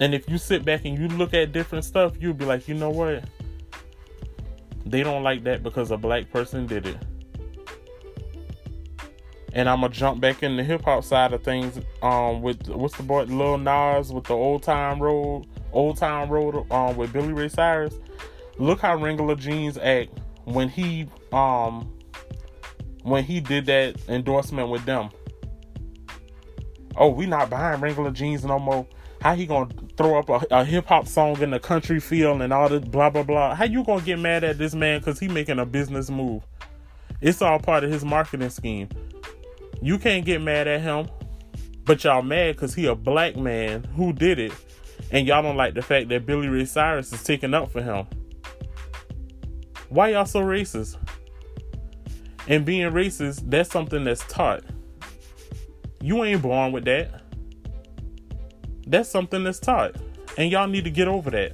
And 0.00 0.14
if 0.14 0.28
you 0.28 0.38
sit 0.38 0.64
back 0.64 0.84
and 0.84 0.96
you 0.98 1.08
look 1.08 1.34
at 1.34 1.52
different 1.52 1.84
stuff, 1.84 2.14
you'll 2.20 2.34
be 2.34 2.44
like, 2.44 2.68
you 2.68 2.74
know 2.74 2.90
what? 2.90 3.24
They 4.86 5.02
don't 5.02 5.22
like 5.22 5.44
that 5.44 5.62
because 5.62 5.90
a 5.90 5.96
black 5.96 6.30
person 6.30 6.66
did 6.66 6.86
it. 6.86 6.96
And 9.52 9.68
I'm 9.68 9.80
gonna 9.80 9.92
jump 9.92 10.20
back 10.20 10.42
in 10.42 10.56
the 10.56 10.62
hip 10.62 10.82
hop 10.84 11.02
side 11.04 11.32
of 11.32 11.42
things. 11.42 11.80
Um, 12.02 12.42
with 12.42 12.68
what's 12.68 12.96
the 12.96 13.02
boy 13.02 13.24
Lil 13.24 13.58
Nas 13.58 14.12
with 14.12 14.24
the 14.24 14.34
Old 14.34 14.62
Town 14.62 15.00
Road, 15.00 15.46
Old 15.72 15.96
Town 15.96 16.28
Road, 16.28 16.70
um, 16.70 16.96
with 16.96 17.12
Billy 17.12 17.32
Ray 17.32 17.48
Cyrus. 17.48 17.94
Look 18.58 18.80
how 18.80 18.96
Wrangler 18.96 19.34
jeans 19.34 19.78
act 19.78 20.10
when 20.44 20.68
he 20.68 21.06
um 21.32 21.92
when 23.02 23.24
he 23.24 23.40
did 23.40 23.66
that 23.66 23.96
endorsement 24.08 24.68
with 24.68 24.84
them. 24.84 25.10
Oh, 26.96 27.08
we 27.08 27.26
not 27.26 27.50
buying 27.50 27.80
Wrangler 27.80 28.10
jeans 28.10 28.44
no 28.44 28.58
more. 28.58 28.86
How 29.20 29.34
he 29.34 29.46
gonna 29.46 29.68
throw 29.96 30.18
up 30.18 30.28
a, 30.28 30.46
a 30.50 30.64
hip 30.64 30.86
hop 30.86 31.08
song 31.08 31.40
in 31.42 31.50
the 31.50 31.58
country 31.58 31.98
feel 31.98 32.40
and 32.40 32.52
all 32.52 32.68
this 32.68 32.84
blah 32.84 33.10
blah 33.10 33.24
blah? 33.24 33.54
How 33.54 33.64
you 33.64 33.84
gonna 33.84 34.02
get 34.02 34.18
mad 34.18 34.44
at 34.44 34.58
this 34.58 34.74
man 34.74 35.00
because 35.00 35.18
he 35.18 35.28
making 35.28 35.58
a 35.58 35.66
business 35.66 36.08
move? 36.08 36.42
It's 37.20 37.42
all 37.42 37.58
part 37.58 37.82
of 37.82 37.90
his 37.90 38.04
marketing 38.04 38.50
scheme. 38.50 38.88
You 39.82 39.98
can't 39.98 40.24
get 40.24 40.40
mad 40.40 40.68
at 40.68 40.80
him, 40.80 41.08
but 41.84 42.04
y'all 42.04 42.22
mad 42.22 42.54
because 42.54 42.74
he 42.74 42.86
a 42.86 42.94
black 42.94 43.36
man 43.36 43.84
who 43.96 44.12
did 44.12 44.38
it, 44.38 44.52
and 45.10 45.26
y'all 45.26 45.42
don't 45.42 45.56
like 45.56 45.74
the 45.74 45.82
fact 45.82 46.08
that 46.10 46.26
Billy 46.26 46.48
Ray 46.48 46.64
Cyrus 46.64 47.12
is 47.12 47.24
taking 47.24 47.54
up 47.54 47.72
for 47.72 47.82
him. 47.82 48.06
Why 49.88 50.10
y'all 50.10 50.26
so 50.26 50.40
racist? 50.40 50.96
And 52.46 52.64
being 52.64 52.90
racist, 52.92 53.50
that's 53.50 53.70
something 53.70 54.04
that's 54.04 54.24
taught. 54.26 54.62
You 56.00 56.22
ain't 56.24 56.42
born 56.42 56.72
with 56.72 56.84
that. 56.84 57.22
That's 58.88 59.08
something 59.08 59.44
that's 59.44 59.60
taught. 59.60 59.96
And 60.38 60.50
y'all 60.50 60.66
need 60.66 60.84
to 60.84 60.90
get 60.90 61.08
over 61.08 61.30
that. 61.30 61.52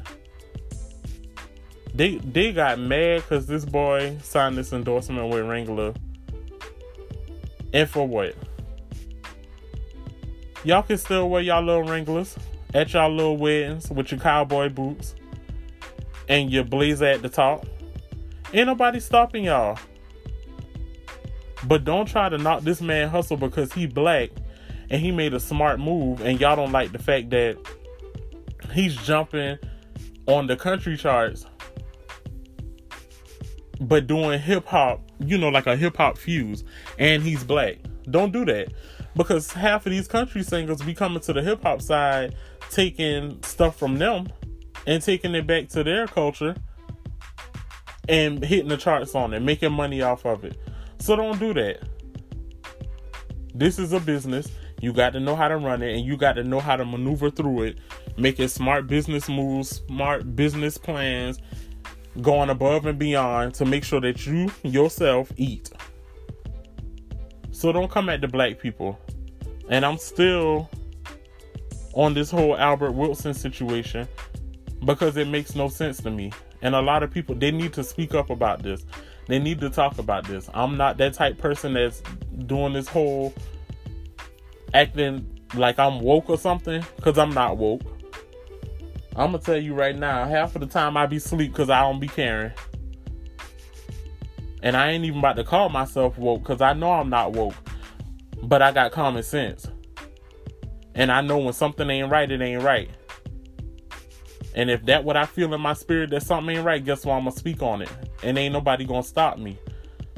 They 1.92 2.16
they 2.16 2.52
got 2.52 2.78
mad 2.78 3.22
because 3.22 3.46
this 3.46 3.64
boy 3.64 4.18
signed 4.22 4.56
this 4.56 4.72
endorsement 4.72 5.28
with 5.32 5.46
Wrangler. 5.46 5.94
And 7.72 7.88
for 7.90 8.06
what? 8.06 8.34
Y'all 10.64 10.82
can 10.82 10.96
still 10.96 11.28
wear 11.28 11.42
y'all 11.42 11.62
little 11.62 11.82
Wranglers 11.82 12.36
at 12.72 12.92
y'all 12.92 13.14
little 13.14 13.36
weddings 13.36 13.90
with 13.90 14.10
your 14.10 14.20
cowboy 14.20 14.68
boots 14.68 15.14
and 16.28 16.50
your 16.50 16.64
blazer 16.64 17.06
at 17.06 17.22
the 17.22 17.28
top. 17.28 17.66
Ain't 18.52 18.66
nobody 18.66 19.00
stopping 19.00 19.44
y'all. 19.44 19.78
But 21.66 21.84
don't 21.84 22.06
try 22.06 22.28
to 22.28 22.38
knock 22.38 22.62
this 22.62 22.80
man 22.80 23.08
hustle 23.08 23.36
because 23.36 23.72
he 23.72 23.86
black 23.86 24.30
and 24.90 25.00
he 25.00 25.10
made 25.10 25.34
a 25.34 25.40
smart 25.40 25.80
move 25.80 26.20
and 26.20 26.40
y'all 26.40 26.56
don't 26.56 26.72
like 26.72 26.92
the 26.92 26.98
fact 26.98 27.30
that 27.30 27.56
he's 28.72 28.96
jumping 28.96 29.58
on 30.26 30.46
the 30.46 30.56
country 30.56 30.96
charts 30.96 31.46
but 33.80 34.06
doing 34.06 34.38
hip 34.40 34.66
hop, 34.66 35.00
you 35.18 35.38
know, 35.38 35.48
like 35.48 35.66
a 35.66 35.76
hip 35.76 35.96
hop 35.96 36.18
fuse 36.18 36.64
and 36.98 37.22
he's 37.22 37.44
black. 37.44 37.78
Don't 38.10 38.32
do 38.32 38.44
that. 38.44 38.72
Because 39.16 39.52
half 39.52 39.86
of 39.86 39.92
these 39.92 40.08
country 40.08 40.42
singers 40.42 40.82
be 40.82 40.94
coming 40.94 41.20
to 41.20 41.32
the 41.32 41.42
hip 41.42 41.62
hop 41.62 41.80
side, 41.80 42.34
taking 42.70 43.42
stuff 43.42 43.78
from 43.78 43.96
them 43.98 44.28
and 44.86 45.02
taking 45.02 45.34
it 45.34 45.46
back 45.46 45.68
to 45.68 45.84
their 45.84 46.06
culture 46.06 46.56
and 48.08 48.44
hitting 48.44 48.68
the 48.68 48.76
charts 48.76 49.14
on 49.14 49.32
it, 49.32 49.40
making 49.40 49.72
money 49.72 50.02
off 50.02 50.26
of 50.26 50.44
it. 50.44 50.58
So 50.98 51.16
don't 51.16 51.38
do 51.38 51.54
that. 51.54 51.80
This 53.54 53.78
is 53.78 53.92
a 53.92 54.00
business. 54.00 54.48
You 54.84 54.92
got 54.92 55.14
to 55.14 55.20
know 55.20 55.34
how 55.34 55.48
to 55.48 55.56
run 55.56 55.82
it 55.82 55.94
and 55.94 56.04
you 56.04 56.18
got 56.18 56.34
to 56.34 56.44
know 56.44 56.60
how 56.60 56.76
to 56.76 56.84
maneuver 56.84 57.30
through 57.30 57.62
it, 57.62 57.78
making 58.18 58.48
smart 58.48 58.86
business 58.86 59.30
moves, 59.30 59.80
smart 59.86 60.36
business 60.36 60.76
plans, 60.76 61.38
going 62.20 62.50
above 62.50 62.84
and 62.84 62.98
beyond 62.98 63.54
to 63.54 63.64
make 63.64 63.82
sure 63.82 64.02
that 64.02 64.26
you 64.26 64.52
yourself 64.62 65.32
eat. 65.38 65.72
So 67.50 67.72
don't 67.72 67.90
come 67.90 68.10
at 68.10 68.20
the 68.20 68.28
black 68.28 68.58
people. 68.58 69.00
And 69.70 69.86
I'm 69.86 69.96
still 69.96 70.68
on 71.94 72.12
this 72.12 72.30
whole 72.30 72.54
Albert 72.54 72.92
Wilson 72.92 73.32
situation 73.32 74.06
because 74.84 75.16
it 75.16 75.28
makes 75.28 75.54
no 75.54 75.68
sense 75.68 75.96
to 76.02 76.10
me. 76.10 76.30
And 76.60 76.74
a 76.74 76.82
lot 76.82 77.02
of 77.02 77.10
people 77.10 77.34
they 77.34 77.52
need 77.52 77.72
to 77.72 77.84
speak 77.84 78.12
up 78.12 78.28
about 78.28 78.62
this. 78.62 78.84
They 79.28 79.38
need 79.38 79.60
to 79.60 79.70
talk 79.70 79.96
about 79.96 80.26
this. 80.26 80.50
I'm 80.52 80.76
not 80.76 80.98
that 80.98 81.14
type 81.14 81.38
person 81.38 81.72
that's 81.72 82.02
doing 82.44 82.74
this 82.74 82.86
whole 82.86 83.32
acting 84.74 85.40
like 85.54 85.78
I'm 85.78 86.00
woke 86.00 86.28
or 86.28 86.36
something 86.36 86.84
because 86.96 87.16
I'm 87.16 87.30
not 87.30 87.56
woke. 87.56 87.82
I'm 89.16 89.30
gonna 89.30 89.38
tell 89.38 89.56
you 89.56 89.74
right 89.74 89.96
now, 89.96 90.26
half 90.26 90.56
of 90.56 90.60
the 90.60 90.66
time 90.66 90.96
I 90.96 91.06
be 91.06 91.20
sleep 91.20 91.52
because 91.52 91.70
I 91.70 91.80
don't 91.80 92.00
be 92.00 92.08
caring. 92.08 92.52
And 94.62 94.76
I 94.76 94.90
ain't 94.90 95.04
even 95.04 95.20
about 95.20 95.36
to 95.36 95.44
call 95.44 95.68
myself 95.68 96.18
woke 96.18 96.42
because 96.42 96.60
I 96.60 96.72
know 96.72 96.90
I'm 96.92 97.10
not 97.10 97.32
woke. 97.32 97.54
But 98.42 98.60
I 98.60 98.72
got 98.72 98.92
common 98.92 99.22
sense. 99.22 99.68
And 100.94 101.12
I 101.12 101.20
know 101.20 101.38
when 101.38 101.52
something 101.52 101.88
ain't 101.88 102.10
right, 102.10 102.30
it 102.30 102.40
ain't 102.40 102.62
right. 102.62 102.90
And 104.56 104.70
if 104.70 104.84
that 104.86 105.04
what 105.04 105.16
I 105.16 105.26
feel 105.26 105.52
in 105.52 105.60
my 105.60 105.74
spirit 105.74 106.10
that 106.10 106.22
something 106.22 106.56
ain't 106.56 106.64
right, 106.64 106.84
guess 106.84 107.04
what? 107.04 107.14
I'm 107.14 107.24
gonna 107.24 107.36
speak 107.36 107.62
on 107.62 107.82
it. 107.82 107.90
And 108.22 108.36
ain't 108.38 108.52
nobody 108.52 108.84
gonna 108.84 109.02
stop 109.02 109.38
me. 109.38 109.58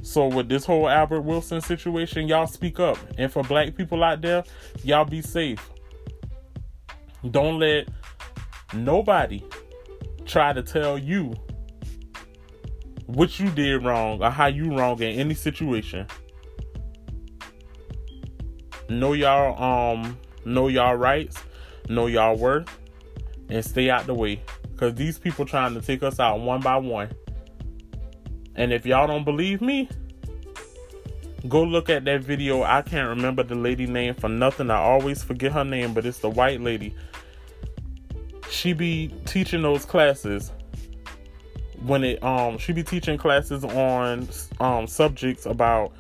So 0.07 0.29
with 0.29 0.49
this 0.49 0.65
whole 0.65 0.89
Albert 0.89 1.23
Wilson 1.23 1.61
situation, 1.61 2.29
y'all 2.29 2.47
speak 2.47 2.79
up. 2.79 2.97
And 3.19 3.31
for 3.31 3.43
black 3.43 3.75
people 3.75 4.05
out 4.05 4.23
there, 4.23 4.45
y'all 4.85 5.05
be 5.05 5.21
safe. 5.21 5.69
Don't 7.29 7.59
let 7.59 7.89
nobody 8.73 9.43
try 10.25 10.53
to 10.53 10.63
tell 10.63 10.97
you 10.97 11.35
what 13.07 13.41
you 13.41 13.51
did 13.51 13.85
wrong 13.85 14.23
or 14.23 14.31
how 14.31 14.47
you 14.47 14.77
wrong 14.79 15.03
in 15.03 15.19
any 15.19 15.35
situation. 15.35 16.07
Know 18.89 19.13
y'all 19.13 19.61
um 19.61 20.17
know 20.45 20.69
y'all 20.69 20.95
rights, 20.95 21.43
know 21.89 22.07
y'all 22.07 22.37
worth, 22.37 22.69
and 23.49 23.65
stay 23.65 23.91
out 23.91 24.07
the 24.07 24.15
way. 24.15 24.41
Cause 24.77 24.95
these 24.95 25.19
people 25.19 25.45
trying 25.45 25.75
to 25.75 25.81
take 25.81 26.05
us 26.05 26.21
out 26.21 26.39
one 26.39 26.61
by 26.61 26.77
one. 26.77 27.11
And 28.57 28.73
if 28.73 28.87
y'all 28.87 29.07
don't 29.07 29.25
believe 29.25 29.61
me, 29.61 29.89
go 31.49 31.63
look 31.63 31.91
at 31.91 32.05
that 32.07 32.23
video. 32.25 32.63
I 32.63 32.83
can't 32.83 33.09
remember 33.09 33.43
the 33.43 33.55
lady 33.55 33.87
name 33.87 34.15
for 34.15 34.29
nothing. 34.29 34.71
I 34.71 34.79
always 34.79 35.23
forget 35.23 35.53
her 35.53 35.65
name, 35.65 35.95
but 35.95 36.07
it's 36.07 36.19
the 36.19 36.31
white 36.31 36.61
lady. 36.61 36.95
She 38.51 38.73
be 38.73 39.15
teaching 39.27 39.63
those 39.63 39.85
classes 39.85 40.53
when 41.83 42.03
it 42.03 42.23
um 42.23 42.57
she 42.57 42.73
be 42.73 42.83
teaching 42.83 43.19
classes 43.19 43.63
on 43.65 44.27
um 44.61 44.87
subjects 44.87 45.45
about 45.45 45.93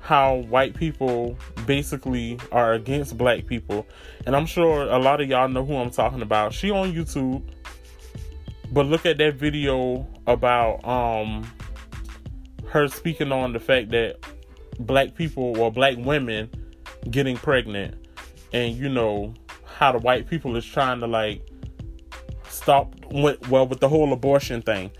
how 0.00 0.36
white 0.48 0.74
people 0.74 1.36
basically 1.66 2.38
are 2.50 2.72
against 2.72 3.16
black 3.18 3.46
people. 3.46 3.86
And 4.26 4.34
I'm 4.34 4.46
sure 4.46 4.88
a 4.90 4.98
lot 4.98 5.20
of 5.20 5.28
y'all 5.28 5.48
know 5.48 5.64
who 5.64 5.76
I'm 5.76 5.90
talking 5.90 6.22
about. 6.22 6.52
She 6.54 6.70
on 6.70 6.92
YouTube. 6.92 7.42
But 8.72 8.86
look 8.86 9.04
at 9.04 9.18
that 9.18 9.34
video 9.34 10.06
about 10.26 10.84
um 10.84 11.46
her 12.70 12.86
speaking 12.88 13.32
on 13.32 13.52
the 13.52 13.60
fact 13.60 13.90
that 13.90 14.16
black 14.78 15.14
people 15.14 15.58
or 15.60 15.72
black 15.72 15.96
women 15.98 16.48
getting 17.10 17.36
pregnant 17.36 17.94
and 18.52 18.76
you 18.76 18.88
know 18.88 19.34
how 19.64 19.92
the 19.92 19.98
white 19.98 20.28
people 20.28 20.56
is 20.56 20.64
trying 20.64 21.00
to 21.00 21.06
like 21.06 21.42
stop 22.48 22.94
with, 23.10 23.48
well 23.48 23.66
with 23.66 23.80
the 23.80 23.88
whole 23.88 24.12
abortion 24.12 24.62
thing. 24.62 24.90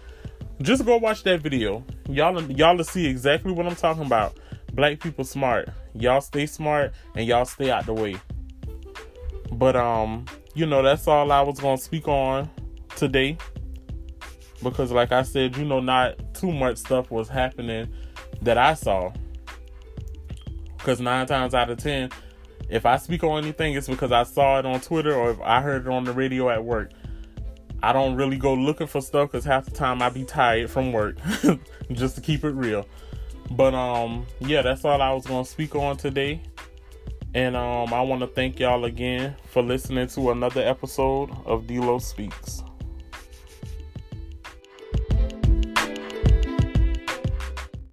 Just 0.62 0.84
go 0.84 0.96
watch 0.96 1.22
that 1.22 1.40
video. 1.40 1.84
Y'all 2.08 2.42
y'all 2.50 2.82
see 2.82 3.06
exactly 3.06 3.52
what 3.52 3.66
i'm 3.66 3.76
talking 3.76 4.04
about. 4.04 4.38
Black 4.72 4.98
people 5.00 5.24
smart. 5.24 5.68
Y'all 5.94 6.20
stay 6.20 6.46
smart 6.46 6.92
and 7.14 7.26
y'all 7.26 7.44
stay 7.44 7.70
out 7.70 7.86
the 7.86 7.94
way. 7.94 8.16
But 9.52 9.76
um 9.76 10.24
you 10.54 10.66
know 10.66 10.82
that's 10.82 11.06
all 11.06 11.30
i 11.30 11.40
was 11.40 11.60
gonna 11.60 11.78
speak 11.78 12.08
on 12.08 12.50
today 12.96 13.38
because 14.62 14.92
like 14.92 15.12
i 15.12 15.22
said 15.22 15.56
you 15.56 15.64
know 15.64 15.80
not 15.80 16.16
too 16.34 16.52
much 16.52 16.76
stuff 16.76 17.10
was 17.10 17.28
happening 17.28 17.88
that 18.42 18.58
i 18.58 18.74
saw. 18.74 19.12
Because 20.76 21.00
nine 21.00 21.26
times 21.26 21.54
out 21.54 21.68
of 21.70 21.78
ten 21.78 22.10
if 22.68 22.86
i 22.86 22.96
speak 22.96 23.22
on 23.22 23.42
anything 23.42 23.74
it's 23.74 23.88
because 23.88 24.12
i 24.12 24.22
saw 24.22 24.58
it 24.58 24.66
on 24.66 24.80
twitter 24.80 25.14
or 25.14 25.32
if 25.32 25.40
i 25.42 25.60
heard 25.60 25.86
it 25.86 25.92
on 25.92 26.04
the 26.04 26.12
radio 26.12 26.48
at 26.50 26.64
work. 26.64 26.90
I 27.82 27.94
don't 27.94 28.14
really 28.14 28.36
go 28.36 28.52
looking 28.52 28.86
for 28.86 29.00
stuff 29.00 29.32
because 29.32 29.44
half 29.44 29.64
the 29.64 29.70
time 29.70 30.02
i 30.02 30.08
be 30.08 30.24
tired 30.24 30.70
from 30.70 30.92
work 30.92 31.16
just 31.92 32.14
to 32.16 32.20
keep 32.20 32.44
it 32.44 32.50
real. 32.50 32.86
But 33.50 33.74
um 33.74 34.26
yeah 34.40 34.62
that's 34.62 34.84
all 34.84 35.00
i 35.02 35.12
was 35.12 35.26
gonna 35.26 35.44
speak 35.44 35.74
on 35.74 35.96
today. 35.96 36.42
And 37.34 37.56
um 37.56 37.92
i 37.92 38.00
want 38.00 38.20
to 38.20 38.26
thank 38.26 38.58
y'all 38.58 38.84
again 38.84 39.36
for 39.46 39.62
listening 39.62 40.06
to 40.08 40.30
another 40.30 40.62
episode 40.62 41.30
of 41.44 41.66
d 41.66 41.80
speaks 41.98 42.62